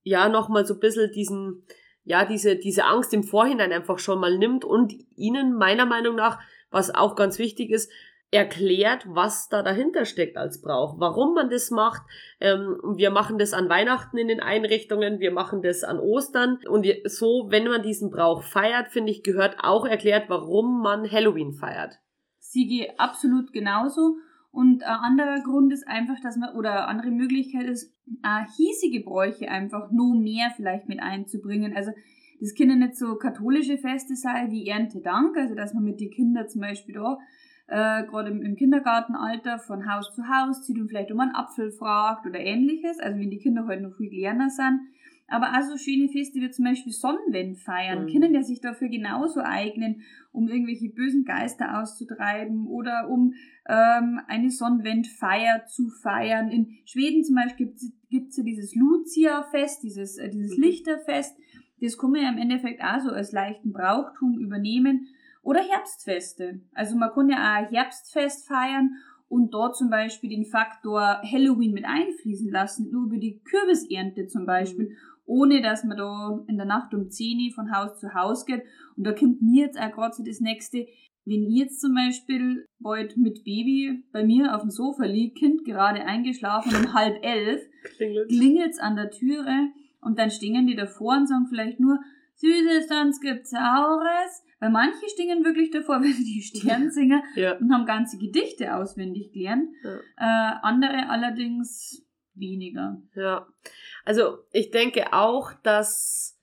ja 0.03 0.27
nochmal 0.29 0.65
so 0.65 0.74
ein 0.74 0.79
bisschen 0.79 1.12
diesen, 1.12 1.65
ja, 2.03 2.25
diese, 2.25 2.57
diese 2.57 2.83
Angst 2.83 3.13
im 3.13 3.24
Vorhinein 3.24 3.71
einfach 3.71 4.00
schon 4.00 4.19
mal 4.19 4.38
nimmt 4.38 4.65
und 4.65 4.93
ihnen 5.15 5.53
meiner 5.53 5.86
Meinung 5.86 6.15
nach, 6.15 6.39
was 6.69 6.93
auch 6.93 7.15
ganz 7.15 7.39
wichtig 7.39 7.69
ist, 7.69 7.91
erklärt, 8.32 9.06
was 9.08 9.50
da 9.50 9.62
dahinter 9.62 10.06
steckt 10.06 10.38
als 10.38 10.62
Brauch, 10.62 11.00
warum 11.00 11.34
man 11.34 11.50
das 11.50 11.70
macht. 11.70 12.02
Ähm, 12.40 12.78
wir 12.96 13.12
machen 13.12 13.38
das 13.38 13.54
an 13.54 13.68
Weihnachten 13.68 14.18
in 14.18 14.30
den 14.30 14.40
Einrichtungen, 14.40 15.20
wir 15.20 15.32
machen 15.32 15.62
das 15.62 15.84
an 15.84 16.00
Ostern 16.00 16.58
und 16.68 16.88
so, 17.06 17.48
wenn 17.50 17.66
man 17.66 17.84
diesen 17.84 18.10
Brauch 18.10 18.44
feiert, 18.44 18.88
finde 18.88 19.12
ich, 19.12 19.24
gehört 19.24 19.58
auch 19.62 19.86
erklärt, 19.86 20.30
warum 20.30 20.82
man 20.82 21.12
Halloween 21.12 21.52
feiert. 21.52 22.00
Siege 22.40 22.98
absolut 22.98 23.52
genauso. 23.52 24.16
Und 24.52 24.84
ein 24.84 25.00
anderer 25.00 25.42
Grund 25.44 25.72
ist 25.72 25.88
einfach, 25.88 26.20
dass 26.22 26.36
man, 26.36 26.56
oder 26.56 26.72
eine 26.72 26.88
andere 26.88 27.12
Möglichkeit 27.12 27.68
ist, 27.68 27.96
äh, 28.24 28.44
hiesige 28.58 29.02
Bräuche 29.02 29.50
einfach 29.50 29.92
nur 29.92 30.16
mehr 30.16 30.52
vielleicht 30.56 30.90
mit 30.90 31.02
einzubringen. 31.02 31.74
Also 31.76 31.92
das 32.42 32.56
können 32.56 32.80
nicht 32.80 32.98
so 32.98 33.16
katholische 33.16 33.78
Feste 33.78 34.16
sein 34.16 34.52
wie 34.52 34.68
Erntedank, 34.68 35.38
also 35.38 35.56
dass 35.56 35.74
man 35.74 35.84
mit 35.84 36.02
den 36.02 36.12
Kindern 36.12 36.50
zum 36.50 36.62
Beispiel 36.62 36.96
da 36.96 37.18
äh, 37.68 38.03
gerade 38.06 38.30
im, 38.30 38.41
im, 38.41 38.56
Kindergartenalter 38.56 39.60
von 39.60 39.91
Haus 39.91 40.13
zu 40.13 40.27
Haus 40.27 40.63
zieht 40.63 40.80
und 40.80 40.89
vielleicht 40.89 41.12
um 41.12 41.20
einen 41.20 41.36
Apfel 41.36 41.72
fragt 41.72 42.25
oder 42.25 42.39
ähnliches, 42.39 43.00
also 43.00 43.20
wenn 43.20 43.30
die 43.30 43.39
Kinder 43.39 43.62
heute 43.63 43.82
halt 43.82 43.82
noch 43.84 43.98
viel 43.98 44.10
kleiner 44.10 44.50
sind. 44.50 44.82
Aber 45.32 45.53
auch 45.53 45.62
so 45.62 45.77
schöne 45.77 46.10
Feste 46.10 46.41
wie 46.41 46.51
zum 46.51 46.65
Beispiel 46.65 46.91
Sonnenwend 46.91 47.58
feiern, 47.60 48.03
mhm. 48.03 48.12
können 48.12 48.34
ja 48.34 48.44
sich 48.44 48.60
dafür 48.60 48.89
genauso 48.89 49.39
eignen, 49.39 50.01
um 50.34 50.50
irgendwelche 50.50 50.89
bösen 50.89 51.24
Geister 51.24 51.80
auszutreiben 51.80 52.68
oder 52.68 53.08
um 53.10 53.34
ähm, 53.70 54.20
eine 54.27 54.50
Sonnenwendfeier 54.50 55.65
zu 55.68 55.88
feiern. 55.88 56.50
In 56.50 56.77
Schweden 56.84 57.24
zum 57.24 57.36
Beispiel 57.36 57.74
gibt 58.10 58.32
es 58.32 58.38
ja 58.38 58.44
dieses 58.44 58.75
Lucia-Fest, 58.75 59.84
dieses, 59.84 60.18
äh, 60.18 60.30
dieses 60.30 60.58
mhm. 60.58 60.63
Lichterfest. 60.63 61.38
Das 61.80 61.98
kann 61.98 62.12
man 62.12 62.22
ja 62.22 62.30
im 62.30 62.38
Endeffekt 62.38 62.84
auch 62.84 63.00
so 63.00 63.12
als 63.12 63.32
leichten 63.32 63.72
Brauchtum 63.72 64.38
übernehmen. 64.38 65.08
Oder 65.41 65.62
Herbstfeste. 65.62 66.62
Also 66.74 66.95
man 66.95 67.12
kann 67.12 67.29
ja 67.29 67.38
auch 67.38 67.71
Herbstfest 67.71 68.48
feiern 68.48 68.95
und 69.27 69.53
dort 69.53 69.77
zum 69.77 69.89
Beispiel 69.89 70.29
den 70.29 70.45
Faktor 70.45 71.21
Halloween 71.24 71.74
mit 71.74 71.86
einfließen 71.86 72.51
lassen, 72.51 72.91
nur 72.91 73.05
über 73.05 73.17
die 73.17 73.41
Kürbisernte 73.43 74.27
zum 74.27 74.45
Beispiel. 74.45 74.89
Mhm 74.89 74.98
ohne 75.31 75.62
dass 75.62 75.83
man 75.83 75.98
da 75.98 76.43
in 76.48 76.57
der 76.57 76.65
Nacht 76.65 76.93
um 76.93 77.10
10 77.10 77.39
Uhr 77.39 77.53
von 77.53 77.74
Haus 77.74 78.00
zu 78.00 78.13
Haus 78.13 78.45
geht. 78.45 78.63
Und 78.98 79.05
da 79.05 79.13
kommt 79.13 79.41
mir 79.41 79.65
jetzt 79.65 79.79
auch 79.79 79.91
gerade 79.91 80.13
so 80.13 80.24
das 80.24 80.41
nächste, 80.41 80.88
wenn 81.25 81.43
ihr 81.43 81.65
jetzt 81.65 81.79
zum 81.79 81.93
Beispiel 81.95 82.65
bald 82.79 83.15
mit 83.15 83.43
Baby 83.43 84.03
bei 84.12 84.25
mir 84.25 84.55
auf 84.55 84.62
dem 84.62 84.71
Sofa 84.71 85.05
liegt, 85.05 85.38
Kind 85.38 85.63
gerade 85.63 86.03
eingeschlafen 86.03 86.75
um 86.75 86.93
halb 86.93 87.24
elf, 87.24 87.62
klingelt 88.27 88.71
es 88.71 88.79
an 88.79 88.98
der 88.98 89.12
Türe 89.12 89.69
und 90.01 90.19
dann 90.19 90.31
stehen 90.31 90.67
die 90.67 90.75
davor 90.75 91.15
und 91.15 91.27
sagen 91.27 91.48
vielleicht 91.48 91.79
nur, 91.79 92.00
Süßes, 92.41 92.88
sonst 92.88 93.21
gibt's 93.21 93.51
Saures. 93.51 94.43
Weil 94.60 94.69
manche 94.69 95.10
stehen 95.10 95.43
wirklich 95.43 95.71
davor, 95.71 95.95
wenn 96.01 96.13
die 96.13 96.41
Sternsinger 96.41 97.24
ja. 97.36 97.57
und 97.57 97.71
haben 97.71 97.86
ganze 97.86 98.17
Gedichte 98.17 98.75
auswendig 98.75 99.31
gelernt. 99.31 99.69
Ja. 99.83 99.98
Äh, 100.17 100.60
andere 100.62 101.10
allerdings 101.10 102.05
weniger. 102.33 103.01
Ja. 103.15 103.48
Also 104.05 104.39
ich 104.51 104.71
denke 104.71 105.13
auch, 105.13 105.53
dass 105.63 106.39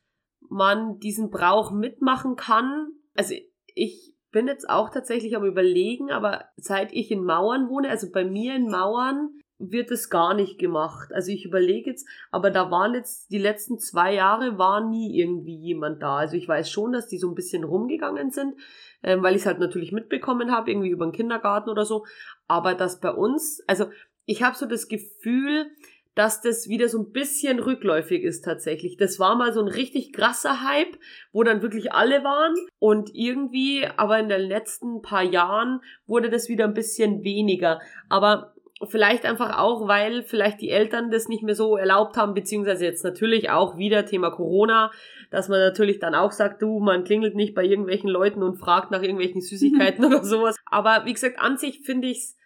man 0.48 0.98
diesen 0.98 1.30
Brauch 1.30 1.72
mitmachen 1.72 2.36
kann. 2.36 2.88
Also 3.14 3.34
ich 3.74 4.14
bin 4.30 4.46
jetzt 4.46 4.68
auch 4.68 4.90
tatsächlich 4.90 5.36
am 5.36 5.44
überlegen, 5.44 6.10
aber 6.10 6.46
seit 6.56 6.92
ich 6.92 7.10
in 7.10 7.24
Mauern 7.24 7.68
wohne, 7.68 7.88
also 7.88 8.10
bei 8.10 8.24
mir 8.24 8.54
in 8.54 8.68
Mauern, 8.68 9.30
wird 9.58 9.90
es 9.90 10.08
gar 10.10 10.34
nicht 10.34 10.58
gemacht. 10.58 11.12
Also 11.12 11.32
ich 11.32 11.44
überlege 11.44 11.90
jetzt, 11.90 12.06
aber 12.30 12.50
da 12.50 12.70
waren 12.70 12.94
jetzt 12.94 13.30
die 13.30 13.38
letzten 13.38 13.78
zwei 13.78 14.14
Jahre 14.14 14.58
war 14.58 14.80
nie 14.80 15.18
irgendwie 15.18 15.56
jemand 15.56 16.02
da. 16.02 16.18
Also 16.18 16.36
ich 16.36 16.48
weiß 16.48 16.70
schon, 16.70 16.92
dass 16.92 17.08
die 17.08 17.18
so 17.18 17.28
ein 17.28 17.34
bisschen 17.34 17.64
rumgegangen 17.64 18.30
sind, 18.30 18.54
ähm, 19.02 19.22
weil 19.22 19.34
ich 19.34 19.42
es 19.42 19.46
halt 19.46 19.58
natürlich 19.58 19.92
mitbekommen 19.92 20.52
habe, 20.52 20.70
irgendwie 20.70 20.90
über 20.90 21.06
den 21.06 21.12
Kindergarten 21.12 21.70
oder 21.70 21.84
so. 21.84 22.04
Aber 22.46 22.74
dass 22.74 23.00
bei 23.00 23.10
uns, 23.10 23.62
also 23.66 23.86
ich 24.26 24.42
habe 24.42 24.56
so 24.56 24.66
das 24.66 24.88
Gefühl, 24.88 25.70
dass 26.18 26.40
das 26.40 26.68
wieder 26.68 26.88
so 26.88 26.98
ein 26.98 27.12
bisschen 27.12 27.60
rückläufig 27.60 28.24
ist 28.24 28.44
tatsächlich. 28.44 28.96
Das 28.96 29.20
war 29.20 29.36
mal 29.36 29.52
so 29.52 29.60
ein 29.60 29.68
richtig 29.68 30.12
krasser 30.12 30.64
Hype, 30.64 30.98
wo 31.30 31.44
dann 31.44 31.62
wirklich 31.62 31.92
alle 31.92 32.24
waren 32.24 32.56
und 32.80 33.14
irgendwie, 33.14 33.86
aber 33.96 34.18
in 34.18 34.28
den 34.28 34.40
letzten 34.40 35.00
paar 35.00 35.22
Jahren 35.22 35.80
wurde 36.08 36.28
das 36.28 36.48
wieder 36.48 36.64
ein 36.64 36.74
bisschen 36.74 37.22
weniger. 37.22 37.80
Aber 38.08 38.52
vielleicht 38.86 39.24
einfach 39.24 39.58
auch, 39.58 39.88
weil 39.88 40.22
vielleicht 40.22 40.60
die 40.60 40.70
Eltern 40.70 41.10
das 41.10 41.28
nicht 41.28 41.42
mehr 41.42 41.54
so 41.54 41.76
erlaubt 41.76 42.16
haben, 42.16 42.34
beziehungsweise 42.34 42.84
jetzt 42.84 43.04
natürlich 43.04 43.50
auch 43.50 43.76
wieder 43.76 44.06
Thema 44.06 44.30
Corona, 44.30 44.90
dass 45.30 45.48
man 45.48 45.60
natürlich 45.60 45.98
dann 45.98 46.14
auch 46.14 46.32
sagt, 46.32 46.62
du, 46.62 46.78
man 46.78 47.04
klingelt 47.04 47.34
nicht 47.34 47.54
bei 47.54 47.64
irgendwelchen 47.64 48.08
Leuten 48.08 48.42
und 48.42 48.56
fragt 48.56 48.90
nach 48.90 49.02
irgendwelchen 49.02 49.40
Süßigkeiten 49.42 50.04
oder 50.04 50.24
sowas. 50.24 50.56
Aber 50.66 51.04
wie 51.04 51.12
gesagt, 51.12 51.38
an 51.38 51.56
sich 51.56 51.80
finde 51.80 52.08
ich's 52.08 52.36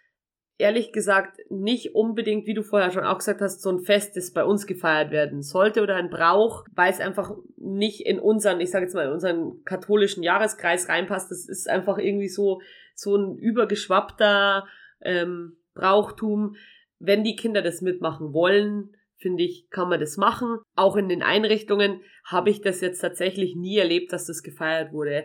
ehrlich 0.58 0.92
gesagt 0.92 1.38
nicht 1.50 1.94
unbedingt, 1.94 2.46
wie 2.46 2.54
du 2.54 2.62
vorher 2.62 2.90
schon 2.90 3.04
auch 3.04 3.18
gesagt 3.18 3.40
hast, 3.40 3.62
so 3.62 3.70
ein 3.70 3.80
Fest, 3.80 4.16
das 4.16 4.32
bei 4.32 4.44
uns 4.44 4.66
gefeiert 4.66 5.10
werden 5.10 5.42
sollte 5.42 5.82
oder 5.82 5.96
ein 5.96 6.10
Brauch, 6.10 6.64
weil 6.74 6.90
es 6.90 7.00
einfach 7.00 7.32
nicht 7.56 8.06
in 8.06 8.20
unseren, 8.20 8.60
ich 8.60 8.70
sage 8.70 8.84
jetzt 8.84 8.94
mal, 8.94 9.06
in 9.06 9.12
unseren 9.12 9.64
katholischen 9.64 10.22
Jahreskreis 10.22 10.88
reinpasst. 10.88 11.30
Das 11.30 11.48
ist 11.48 11.68
einfach 11.68 11.98
irgendwie 11.98 12.28
so, 12.28 12.60
so 12.94 13.16
ein 13.16 13.36
übergeschwappter 13.38 14.66
ähm, 15.00 15.56
Brauchtum. 15.74 16.56
Wenn 16.98 17.24
die 17.24 17.36
Kinder 17.36 17.62
das 17.62 17.82
mitmachen 17.82 18.32
wollen, 18.32 18.90
finde 19.16 19.44
ich, 19.44 19.68
kann 19.70 19.88
man 19.88 20.00
das 20.00 20.16
machen. 20.16 20.58
Auch 20.76 20.96
in 20.96 21.08
den 21.08 21.22
Einrichtungen 21.22 22.00
habe 22.24 22.50
ich 22.50 22.60
das 22.60 22.80
jetzt 22.80 23.00
tatsächlich 23.00 23.56
nie 23.56 23.78
erlebt, 23.78 24.12
dass 24.12 24.26
das 24.26 24.42
gefeiert 24.42 24.92
wurde. 24.92 25.24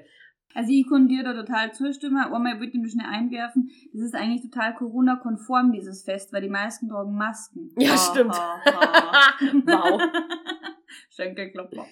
Also 0.53 0.71
ich 0.71 0.89
kann 0.89 1.07
dir 1.07 1.23
da 1.23 1.33
total 1.33 1.73
zustimmen. 1.73 2.17
Einmal 2.17 2.59
würde 2.59 2.71
ich 2.73 2.81
mich 2.81 2.93
schnell 2.93 3.05
einwerfen. 3.07 3.69
Das 3.93 4.01
ist 4.01 4.15
eigentlich 4.15 4.41
total 4.41 4.73
Corona-konform, 4.73 5.71
dieses 5.71 6.03
Fest, 6.03 6.33
weil 6.33 6.41
die 6.41 6.49
meisten 6.49 6.87
tragen 6.89 7.15
Masken. 7.15 7.69
Ja, 7.77 7.91
ha, 7.91 7.97
stimmt. 7.97 8.33
Ha, 8.33 8.61
ha. 8.65 9.33
wow. 9.65 10.01
Schenkelklopfer. 11.09 11.85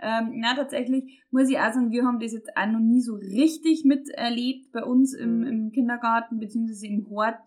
Ähm, 0.00 0.32
na, 0.36 0.54
tatsächlich 0.54 1.22
muss 1.30 1.48
ich 1.48 1.58
auch 1.58 1.72
sagen, 1.72 1.90
wir 1.90 2.04
haben 2.04 2.18
das 2.18 2.32
jetzt 2.32 2.56
auch 2.56 2.66
noch 2.66 2.80
nie 2.80 3.02
so 3.02 3.14
richtig 3.14 3.84
miterlebt 3.84 4.72
bei 4.72 4.82
uns 4.82 5.14
im, 5.14 5.40
mhm. 5.40 5.46
im 5.46 5.72
Kindergarten 5.72 6.40
beziehungsweise 6.40 6.86
im 6.86 7.08
Hort, 7.10 7.38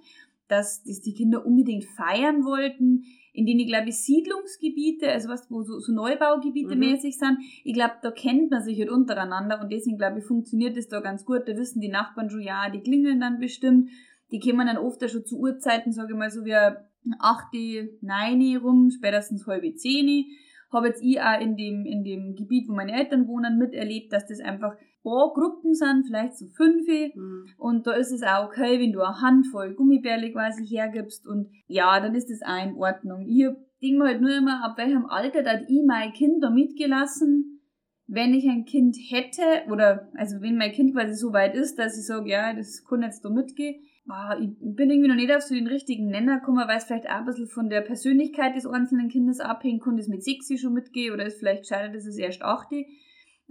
dass 0.52 0.84
das 0.84 1.02
die 1.02 1.14
Kinder 1.14 1.46
unbedingt 1.46 1.86
feiern 1.86 2.44
wollten 2.44 3.04
in 3.34 3.46
denen, 3.46 3.62
ich 3.62 3.68
glaube, 3.68 3.92
Siedlungsgebiete, 3.92 5.10
also 5.10 5.30
was, 5.30 5.50
wo 5.50 5.64
so, 5.64 5.80
so 5.80 5.94
Neubaugebiete 5.94 6.76
mhm. 6.76 6.80
mäßig 6.80 7.18
sind, 7.18 7.38
ich 7.64 7.74
glaube, 7.74 7.94
da 8.02 8.12
kennt 8.12 8.52
man 8.52 8.62
sich 8.62 8.78
halt 8.80 8.90
untereinander 8.90 9.62
und 9.62 9.72
deswegen, 9.72 9.98
glaube 9.98 10.20
ich, 10.20 10.26
funktioniert 10.26 10.76
das 10.76 10.90
da 10.90 11.00
ganz 11.00 11.26
gut. 11.26 11.44
Da 11.48 11.56
wissen 11.56 11.82
die 11.82 11.90
Nachbarn 11.90 12.30
schon, 12.30 12.42
ja, 12.42 12.70
die 12.70 12.82
klingeln 12.82 13.22
dann 13.22 13.40
bestimmt. 13.40 13.90
Die 14.32 14.40
kommen 14.40 14.68
dann 14.68 14.78
oft 14.78 15.10
schon 15.10 15.26
zu 15.26 15.40
Uhrzeiten, 15.40 15.92
sage 15.94 16.14
ich 16.14 16.18
mal, 16.18 16.32
so 16.32 16.44
wie 16.44 16.54
8, 16.54 17.54
9 18.02 18.58
rum, 18.58 18.90
spätestens 18.92 19.48
halbe 19.48 19.74
10 19.74 20.26
habe 20.72 20.88
jetzt 20.88 21.04
ich 21.04 21.20
auch 21.20 21.40
in 21.40 21.56
dem, 21.56 21.86
in 21.86 22.04
dem 22.04 22.36
Gebiet, 22.36 22.68
wo 22.70 22.74
meine 22.74 22.94
Eltern 22.94 23.28
wohnen, 23.28 23.58
miterlebt, 23.58 24.14
dass 24.14 24.28
das 24.28 24.40
einfach 24.40 24.74
paar 25.04 25.34
Gruppen 25.34 25.74
sind, 25.74 26.06
vielleicht 26.06 26.38
so 26.38 26.46
fünf. 26.56 26.88
Mhm. 26.88 27.46
Und 27.58 27.88
da 27.88 27.94
ist 27.94 28.12
es 28.12 28.24
auch 28.24 28.48
okay, 28.48 28.80
wenn 28.80 28.94
du 28.94 29.02
eine 29.02 29.22
Handvoll 29.22 29.74
Gummibärle 29.74 30.32
quasi 30.32 30.66
hergibst. 30.66 31.28
Und 31.28 31.50
ja, 31.68 32.00
dann 32.00 32.16
ist 32.16 32.30
das 32.30 32.42
auch 32.48 32.64
in 32.64 32.76
Ordnung. 32.76 33.26
Ich 33.28 33.46
denke 33.82 34.00
mir 34.00 34.10
halt 34.10 34.22
nur 34.22 34.36
immer, 34.36 34.64
ab 34.64 34.78
welchem 34.78 35.06
Alter 35.06 35.44
da 35.44 35.60
ich 35.60 35.84
mein 35.86 36.14
Kind 36.14 36.44
da 36.44 36.50
mitgelassen, 36.50 37.60
wenn 38.08 38.34
ich 38.34 38.48
ein 38.48 38.66
Kind 38.66 38.98
hätte, 39.10 39.72
oder 39.72 40.10
also 40.16 40.42
wenn 40.42 40.58
mein 40.58 40.74
Kind 40.74 40.94
quasi 40.94 41.16
so 41.16 41.32
weit 41.32 41.56
ist, 41.56 41.80
dass 41.80 41.98
ich 41.98 42.06
sage, 42.06 42.30
ja, 42.30 42.54
das 42.54 42.84
kann 42.88 43.02
jetzt 43.02 43.24
da 43.24 43.30
mitgehen. 43.30 43.82
Ah, 44.12 44.38
ich 44.38 44.50
bin 44.60 44.90
irgendwie 44.90 45.08
noch 45.08 45.16
nicht 45.16 45.34
auf 45.34 45.42
so 45.42 45.56
den 45.56 45.68
richtigen 45.68 46.08
Nenner 46.08 46.40
gekommen, 46.40 46.68
weil 46.68 46.78
es 46.78 46.84
vielleicht 46.84 47.10
auch 47.10 47.16
ein 47.16 47.26
bisschen 47.26 47.48
von 47.48 47.70
der 47.70 47.82
Persönlichkeit 47.82 48.56
des 48.56 48.66
einzelnen 48.66 49.08
Kindes 49.08 49.40
abhängt. 49.40 49.84
Kann 49.84 49.96
das 49.96 50.10
mit 50.10 50.24
sexy 50.24 50.58
schon 50.58 50.74
mitgehen 50.74 51.14
oder 51.14 51.26
ist 51.26 51.40
vielleicht 51.40 51.68
schade, 51.68 51.92
dass 51.92 52.06
es 52.06 52.18
erst 52.18 52.42
8 52.42 52.74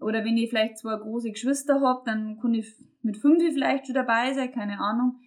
oder 0.00 0.24
wenn 0.24 0.36
ich 0.36 0.50
vielleicht 0.50 0.78
zwei 0.78 0.96
große 0.96 1.30
Geschwister 1.30 1.80
hab, 1.80 2.04
dann 2.04 2.38
kann 2.40 2.54
ich 2.54 2.74
mit 3.02 3.16
fünf 3.16 3.42
vielleicht 3.42 3.86
schon 3.86 3.94
dabei 3.94 4.32
sein, 4.32 4.52
keine 4.52 4.80
Ahnung. 4.80 5.20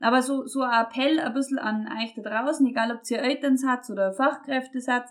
Aber 0.00 0.22
so, 0.22 0.46
so 0.46 0.62
ein 0.62 0.86
Appell 0.86 1.20
ein 1.20 1.34
bisschen 1.34 1.58
an 1.58 1.88
euch 2.02 2.14
da 2.14 2.22
draußen, 2.22 2.66
egal 2.66 2.90
ob 2.92 3.00
ihr 3.10 3.18
Eltern 3.18 3.56
seid 3.56 3.88
oder 3.90 4.12
Fachkräfte 4.12 4.80
seid, 4.80 5.04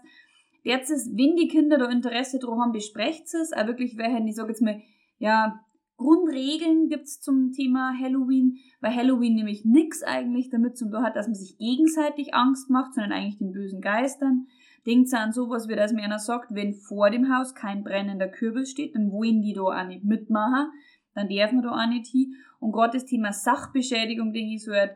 jetzt 0.64 0.90
ist, 0.90 1.12
wenn 1.16 1.36
die 1.36 1.48
Kinder 1.48 1.78
da 1.78 1.90
Interesse 1.90 2.40
dran 2.40 2.60
haben, 2.60 2.72
besprecht 2.72 3.34
es. 3.34 3.54
Auch 3.54 3.68
wirklich, 3.68 3.98
welche, 3.98 4.24
ich 4.26 4.36
sage 4.36 4.50
jetzt 4.50 4.62
mal, 4.62 4.82
ja, 5.20 5.60
Grundregeln 6.00 6.88
gibt's 6.88 7.20
zum 7.20 7.52
Thema 7.52 7.94
Halloween, 8.00 8.58
weil 8.80 8.96
Halloween 8.96 9.36
nämlich 9.36 9.66
nix 9.66 10.02
eigentlich 10.02 10.50
damit 10.50 10.78
zum 10.78 10.92
tun 10.92 11.04
hat, 11.04 11.18
dass 11.18 11.28
man 11.28 11.36
sich 11.36 11.58
gegenseitig 11.58 12.34
Angst 12.34 12.70
macht, 12.70 12.94
sondern 12.94 13.12
eigentlich 13.12 13.38
den 13.38 13.52
bösen 13.52 13.82
Geistern. 13.82 14.48
Denkt 14.88 15.14
an 15.14 15.34
sowas, 15.34 15.68
wie 15.68 15.76
das 15.76 15.92
mir 15.92 16.04
einer 16.04 16.18
sagt, 16.18 16.56
wenn 16.56 16.74
vor 16.74 17.10
dem 17.10 17.36
Haus 17.36 17.54
kein 17.54 17.84
brennender 17.84 18.30
Kürbis 18.30 18.72
steht, 18.72 18.96
dann 18.96 19.12
wollen 19.12 19.42
die 19.42 19.52
da 19.52 19.62
auch 19.62 19.88
nicht 19.88 20.06
mitmachen, 20.06 20.72
dann 21.16 21.28
dürfen 21.28 21.58
wir 21.58 21.64
da 21.64 21.72
auch 21.72 21.90
nicht 21.90 22.08
hin. 22.08 22.34
Und 22.62 22.72
gerade 22.72 22.94
das 22.94 23.06
Thema 23.06 23.34
Sachbeschädigung, 23.34 24.32
denke 24.32 24.56
ich, 24.56 24.64
so 24.64 24.72
halt, 24.72 24.94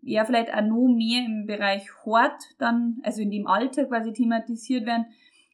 ja, 0.00 0.24
vielleicht 0.24 0.54
auch 0.54 0.62
noch 0.62 0.88
mehr 0.88 1.22
im 1.26 1.44
Bereich 1.46 1.86
Hort 2.06 2.40
dann, 2.58 2.96
also 3.02 3.20
in 3.20 3.30
dem 3.30 3.46
Alter 3.46 3.84
quasi 3.84 4.14
thematisiert 4.14 4.86
werden, 4.86 5.04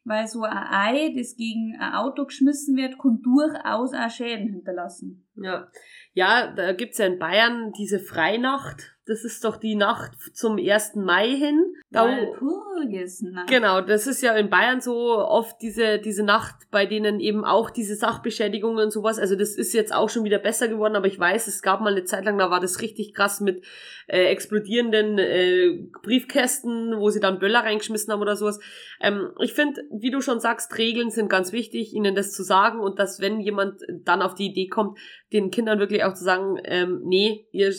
weil 0.03 0.27
so 0.27 0.43
ein 0.43 0.51
Ei, 0.51 1.13
das 1.15 1.35
gegen 1.35 1.77
ein 1.79 1.93
Auto 1.93 2.25
geschmissen 2.25 2.75
wird, 2.75 2.99
kann 2.99 3.21
durchaus 3.21 3.93
auch 3.93 4.09
Schäden 4.09 4.49
hinterlassen. 4.49 5.25
Ja, 5.35 5.67
ja 6.13 6.53
da 6.53 6.73
gibt's 6.73 6.97
ja 6.97 7.05
in 7.05 7.19
Bayern 7.19 7.71
diese 7.77 7.99
Freinacht, 7.99 8.93
das 9.05 9.23
ist 9.25 9.43
doch 9.43 9.57
die 9.57 9.75
Nacht 9.75 10.13
zum 10.33 10.57
1. 10.57 10.95
Mai 10.95 11.29
hin. 11.29 11.75
Walpurgisnacht. 11.93 13.47
Genau, 13.47 13.81
das 13.81 14.07
ist 14.07 14.21
ja 14.21 14.33
in 14.35 14.49
Bayern 14.49 14.81
so 14.81 15.17
oft 15.17 15.61
diese, 15.61 15.99
diese 15.99 16.23
Nacht, 16.23 16.55
bei 16.71 16.85
denen 16.85 17.19
eben 17.19 17.45
auch 17.45 17.69
diese 17.69 17.95
Sachbeschädigungen 17.95 18.85
und 18.85 18.91
sowas, 18.91 19.19
also 19.19 19.35
das 19.35 19.55
ist 19.55 19.73
jetzt 19.73 19.93
auch 19.93 20.09
schon 20.09 20.23
wieder 20.23 20.39
besser 20.39 20.67
geworden, 20.67 20.95
aber 20.95 21.07
ich 21.07 21.19
weiß, 21.19 21.47
es 21.47 21.61
gab 21.61 21.81
mal 21.81 21.91
eine 21.91 22.03
Zeit 22.03 22.25
lang, 22.25 22.37
da 22.37 22.49
war 22.49 22.59
das 22.59 22.81
richtig 22.81 23.13
krass 23.13 23.41
mit 23.41 23.63
äh, 24.07 24.25
explodierenden 24.25 25.17
äh, 25.19 25.79
Briefkästen, 26.01 26.97
wo 26.97 27.09
sie 27.09 27.19
dann 27.19 27.39
Böller 27.39 27.59
reingeschmissen 27.59 28.11
haben 28.11 28.21
oder 28.21 28.35
sowas. 28.35 28.59
Ähm, 28.99 29.29
ich 29.39 29.53
finde, 29.53 29.81
wie 29.91 30.11
du 30.11 30.21
schon 30.21 30.39
sagst, 30.39 30.77
Regeln 30.77 31.09
sind 31.09 31.29
ganz 31.29 31.51
wichtig, 31.51 31.93
ihnen 31.93 32.15
das 32.15 32.31
zu 32.31 32.43
sagen 32.43 32.79
und 32.79 32.99
dass, 32.99 33.21
wenn 33.21 33.39
jemand 33.39 33.81
dann 34.03 34.21
auf 34.21 34.35
die 34.35 34.47
Idee 34.47 34.67
kommt, 34.67 34.97
den 35.31 35.51
Kindern 35.51 35.79
wirklich 35.79 36.03
auch 36.03 36.13
zu 36.13 36.23
sagen, 36.23 36.59
ähm, 36.63 37.01
nee, 37.05 37.47
ihr 37.51 37.73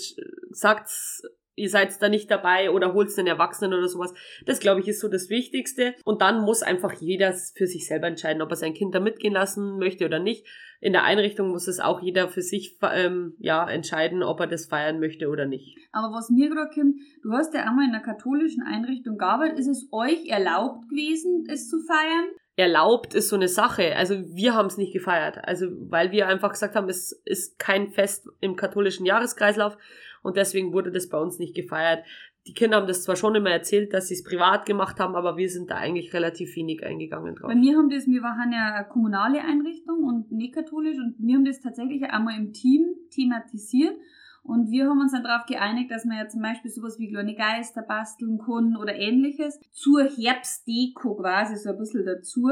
sagt's 0.51 1.23
ihr 1.57 1.69
seid 1.69 1.91
da 2.01 2.09
nicht 2.09 2.31
dabei 2.31 2.71
oder 2.71 2.95
holt's 2.95 3.15
den 3.15 3.27
Erwachsenen 3.27 3.75
oder 3.75 3.89
sowas. 3.89 4.15
Das, 4.47 4.61
glaube 4.61 4.81
ich, 4.81 4.89
ist 4.89 5.01
so 5.01 5.09
das 5.09 5.31
Wichtigste. 5.31 5.95
Und 6.05 6.23
dann 6.23 6.43
muss 6.43 6.63
einfach 6.63 6.93
jeder 6.93 7.33
für 7.33 7.67
sich 7.67 7.87
selber 7.87 8.07
entscheiden, 8.07 8.43
ob 8.43 8.51
er 8.51 8.57
sein 8.57 8.75
Kind 8.75 8.95
da 8.95 9.01
mitgehen 9.01 9.35
lassen 9.35 9.79
möchte 9.79 10.05
oder 10.05 10.19
nicht. 10.19 10.47
In 10.81 10.93
der 10.93 11.05
Einrichtung 11.05 11.49
muss 11.49 11.67
es 11.67 11.81
auch 11.81 12.03
jeder 12.03 12.29
für 12.29 12.43
sich 12.43 12.79
ähm, 12.83 13.35
ja, 13.39 13.69
entscheiden, 13.69 14.23
ob 14.23 14.41
er 14.41 14.47
das 14.47 14.67
feiern 14.67 15.01
möchte 15.01 15.29
oder 15.29 15.47
nicht. 15.47 15.79
Aber 15.93 16.15
was 16.15 16.29
mir 16.31 16.51
gerade 16.51 16.71
kommt, 16.75 16.97
du 17.23 17.33
hast 17.33 17.55
ja 17.55 17.63
einmal 17.63 17.87
in 17.87 17.95
einer 17.95 18.05
katholischen 18.05 18.63
Einrichtung 18.63 19.17
gearbeitet. 19.17 19.59
Ist 19.59 19.69
es 19.69 19.89
euch 19.93 20.27
erlaubt 20.29 20.89
gewesen, 20.89 21.45
es 21.49 21.69
zu 21.69 21.79
feiern? 21.81 22.27
erlaubt 22.57 23.15
ist 23.15 23.29
so 23.29 23.37
eine 23.37 23.49
Sache. 23.49 23.97
Also 23.97 24.15
wir 24.35 24.55
haben 24.55 24.67
es 24.67 24.77
nicht 24.77 24.93
gefeiert. 24.93 25.39
Also 25.43 25.67
weil 25.91 26.13
wir 26.13 26.29
einfach 26.29 26.53
gesagt 26.53 26.77
haben, 26.77 26.89
es 26.89 27.13
ist 27.25 27.59
kein 27.59 27.91
Fest 27.91 28.29
im 28.41 28.57
katholischen 28.57 29.07
Jahreskreislauf 29.07 29.77
und 30.25 30.37
deswegen 30.37 30.73
wurde 30.73 30.91
das 30.91 31.09
bei 31.09 31.19
uns 31.19 31.39
nicht 31.39 31.55
gefeiert. 31.55 32.05
Die 32.47 32.55
Kinder 32.55 32.79
haben 32.79 32.87
das 32.87 33.05
zwar 33.05 33.15
schon 33.15 33.35
immer 33.35 33.51
erzählt, 33.51 33.93
dass 33.93 34.09
sie 34.09 34.15
es 34.15 34.25
privat 34.25 34.67
gemacht 34.67 34.99
haben, 34.99 35.15
aber 35.15 35.37
wir 35.37 35.49
sind 35.49 35.71
da 35.71 35.77
eigentlich 35.77 36.13
relativ 36.13 36.57
wenig 36.57 36.85
eingegangen 36.85 37.37
drauf. 37.37 37.49
Bei 37.49 37.55
mir 37.55 37.77
haben 37.77 37.89
das, 37.89 38.07
wir 38.07 38.23
waren 38.23 38.53
ja 38.53 38.75
eine 38.75 38.89
kommunale 38.89 39.43
Einrichtung 39.43 40.03
und 40.03 40.33
nicht 40.33 40.55
katholisch 40.55 40.99
und 40.99 41.15
wir 41.19 41.37
haben 41.37 41.45
das 41.45 41.61
tatsächlich 41.61 42.03
einmal 42.05 42.37
im 42.39 42.53
Team 42.53 42.87
thematisiert 43.11 43.95
und 44.43 44.71
wir 44.71 44.89
haben 44.89 45.01
uns 45.01 45.13
dann 45.13 45.25
darauf 45.25 45.47
geeinigt, 45.47 45.91
dass 45.91 46.05
man 46.05 46.19
ja 46.19 46.29
zum 46.29 46.43
Beispiel 46.43 46.71
sowas 46.71 46.99
wie 46.99 47.11
kleine 47.11 47.35
Geister 47.35 47.83
basteln 47.83 48.39
kann 48.39 48.77
oder 48.77 48.95
ähnliches 48.95 49.59
zur 49.71 50.05
Herbstdeko 50.05 51.17
quasi 51.17 51.57
so 51.57 51.71
ein 51.71 51.79
bisschen 51.79 52.05
dazu 52.05 52.51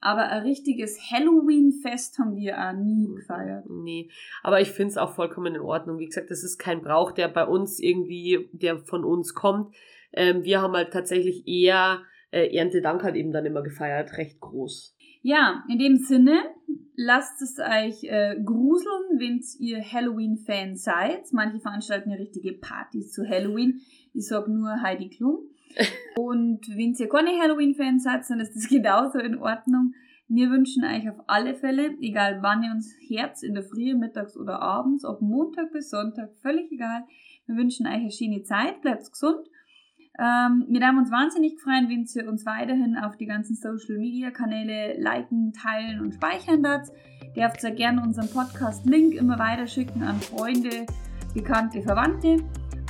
aber 0.00 0.28
ein 0.28 0.42
richtiges 0.42 0.98
Halloween-Fest 1.10 2.18
haben 2.18 2.36
wir 2.36 2.58
auch 2.58 2.72
nie 2.72 3.08
gefeiert. 3.14 3.64
Nee, 3.68 4.10
aber 4.42 4.60
ich 4.60 4.70
finde 4.70 4.90
es 4.90 4.96
auch 4.98 5.14
vollkommen 5.14 5.54
in 5.54 5.60
Ordnung. 5.60 5.98
Wie 5.98 6.06
gesagt, 6.06 6.30
das 6.30 6.42
ist 6.42 6.58
kein 6.58 6.82
Brauch, 6.82 7.12
der 7.12 7.28
bei 7.28 7.44
uns 7.44 7.78
irgendwie, 7.78 8.48
der 8.52 8.78
von 8.78 9.04
uns 9.04 9.34
kommt. 9.34 9.74
Ähm, 10.12 10.42
wir 10.44 10.60
haben 10.62 10.74
halt 10.74 10.92
tatsächlich 10.92 11.46
eher 11.46 12.02
äh, 12.30 12.54
Erntedank 12.56 13.02
halt 13.02 13.16
eben 13.16 13.32
dann 13.32 13.46
immer 13.46 13.62
gefeiert, 13.62 14.16
recht 14.16 14.40
groß. 14.40 14.96
Ja, 15.22 15.64
in 15.68 15.78
dem 15.78 15.98
Sinne, 15.98 16.40
lasst 16.96 17.42
es 17.42 17.58
euch 17.58 18.04
äh, 18.04 18.36
gruseln, 18.42 19.18
wenn 19.18 19.42
ihr 19.58 19.82
Halloween-Fan 19.82 20.76
seid. 20.76 21.32
Manche 21.32 21.60
veranstalten 21.60 22.10
ja 22.10 22.16
richtige 22.16 22.54
Partys 22.54 23.12
zu 23.12 23.28
Halloween. 23.28 23.80
Ich 24.14 24.26
sag 24.26 24.48
nur 24.48 24.80
Heidi 24.82 25.10
Klum. 25.10 25.50
Und 26.16 26.68
wenn 26.68 26.94
ihr 26.94 27.08
keine 27.08 27.38
Halloween-Fans 27.40 28.04
seid, 28.04 28.28
dann 28.28 28.40
ist 28.40 28.54
das 28.54 28.68
genauso 28.68 29.18
in 29.18 29.38
Ordnung. 29.38 29.94
Wir 30.28 30.48
wünschen 30.50 30.84
euch 30.84 31.10
auf 31.10 31.16
alle 31.26 31.54
Fälle, 31.54 31.96
egal 32.00 32.38
wann 32.40 32.62
ihr 32.62 32.70
uns 32.70 32.94
Herz 33.08 33.42
in 33.42 33.54
der 33.54 33.64
Früh, 33.64 33.94
mittags 33.96 34.36
oder 34.36 34.62
abends, 34.62 35.04
ob 35.04 35.20
Montag 35.20 35.72
bis 35.72 35.90
Sonntag, 35.90 36.30
völlig 36.40 36.70
egal. 36.70 37.02
Wir 37.46 37.56
wünschen 37.56 37.86
euch 37.86 37.94
eine 37.94 38.12
schöne 38.12 38.44
Zeit, 38.44 38.80
bleibt 38.80 39.10
gesund. 39.10 39.48
Ähm, 40.20 40.66
wir 40.68 40.86
haben 40.86 40.98
uns 40.98 41.10
wahnsinnig 41.10 41.58
freuen, 41.60 41.88
wenn 41.88 42.06
ihr 42.14 42.28
uns 42.30 42.46
weiterhin 42.46 42.96
auf 42.96 43.16
die 43.16 43.26
ganzen 43.26 43.56
Social 43.56 43.98
Media 43.98 44.30
Kanäle 44.30 45.00
liken, 45.00 45.52
teilen 45.52 46.00
und 46.00 46.14
speichern. 46.14 46.64
Ihr 46.64 46.82
dürft 47.34 47.60
sehr 47.60 47.72
gerne 47.72 48.02
unseren 48.02 48.28
Podcast-Link 48.28 49.14
immer 49.14 49.38
weiterschicken 49.38 50.02
an 50.02 50.20
Freunde, 50.20 50.86
Bekannte, 51.34 51.82
Verwandte. 51.82 52.44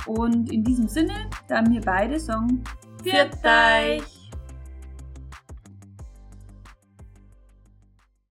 Und 0.05 0.51
in 0.51 0.63
diesem 0.63 0.87
Sinne, 0.87 1.29
da 1.47 1.63
wir 1.65 1.81
beide 1.81 2.19
sagen, 2.19 2.63
Viert 3.03 3.35
euch! 3.43 4.20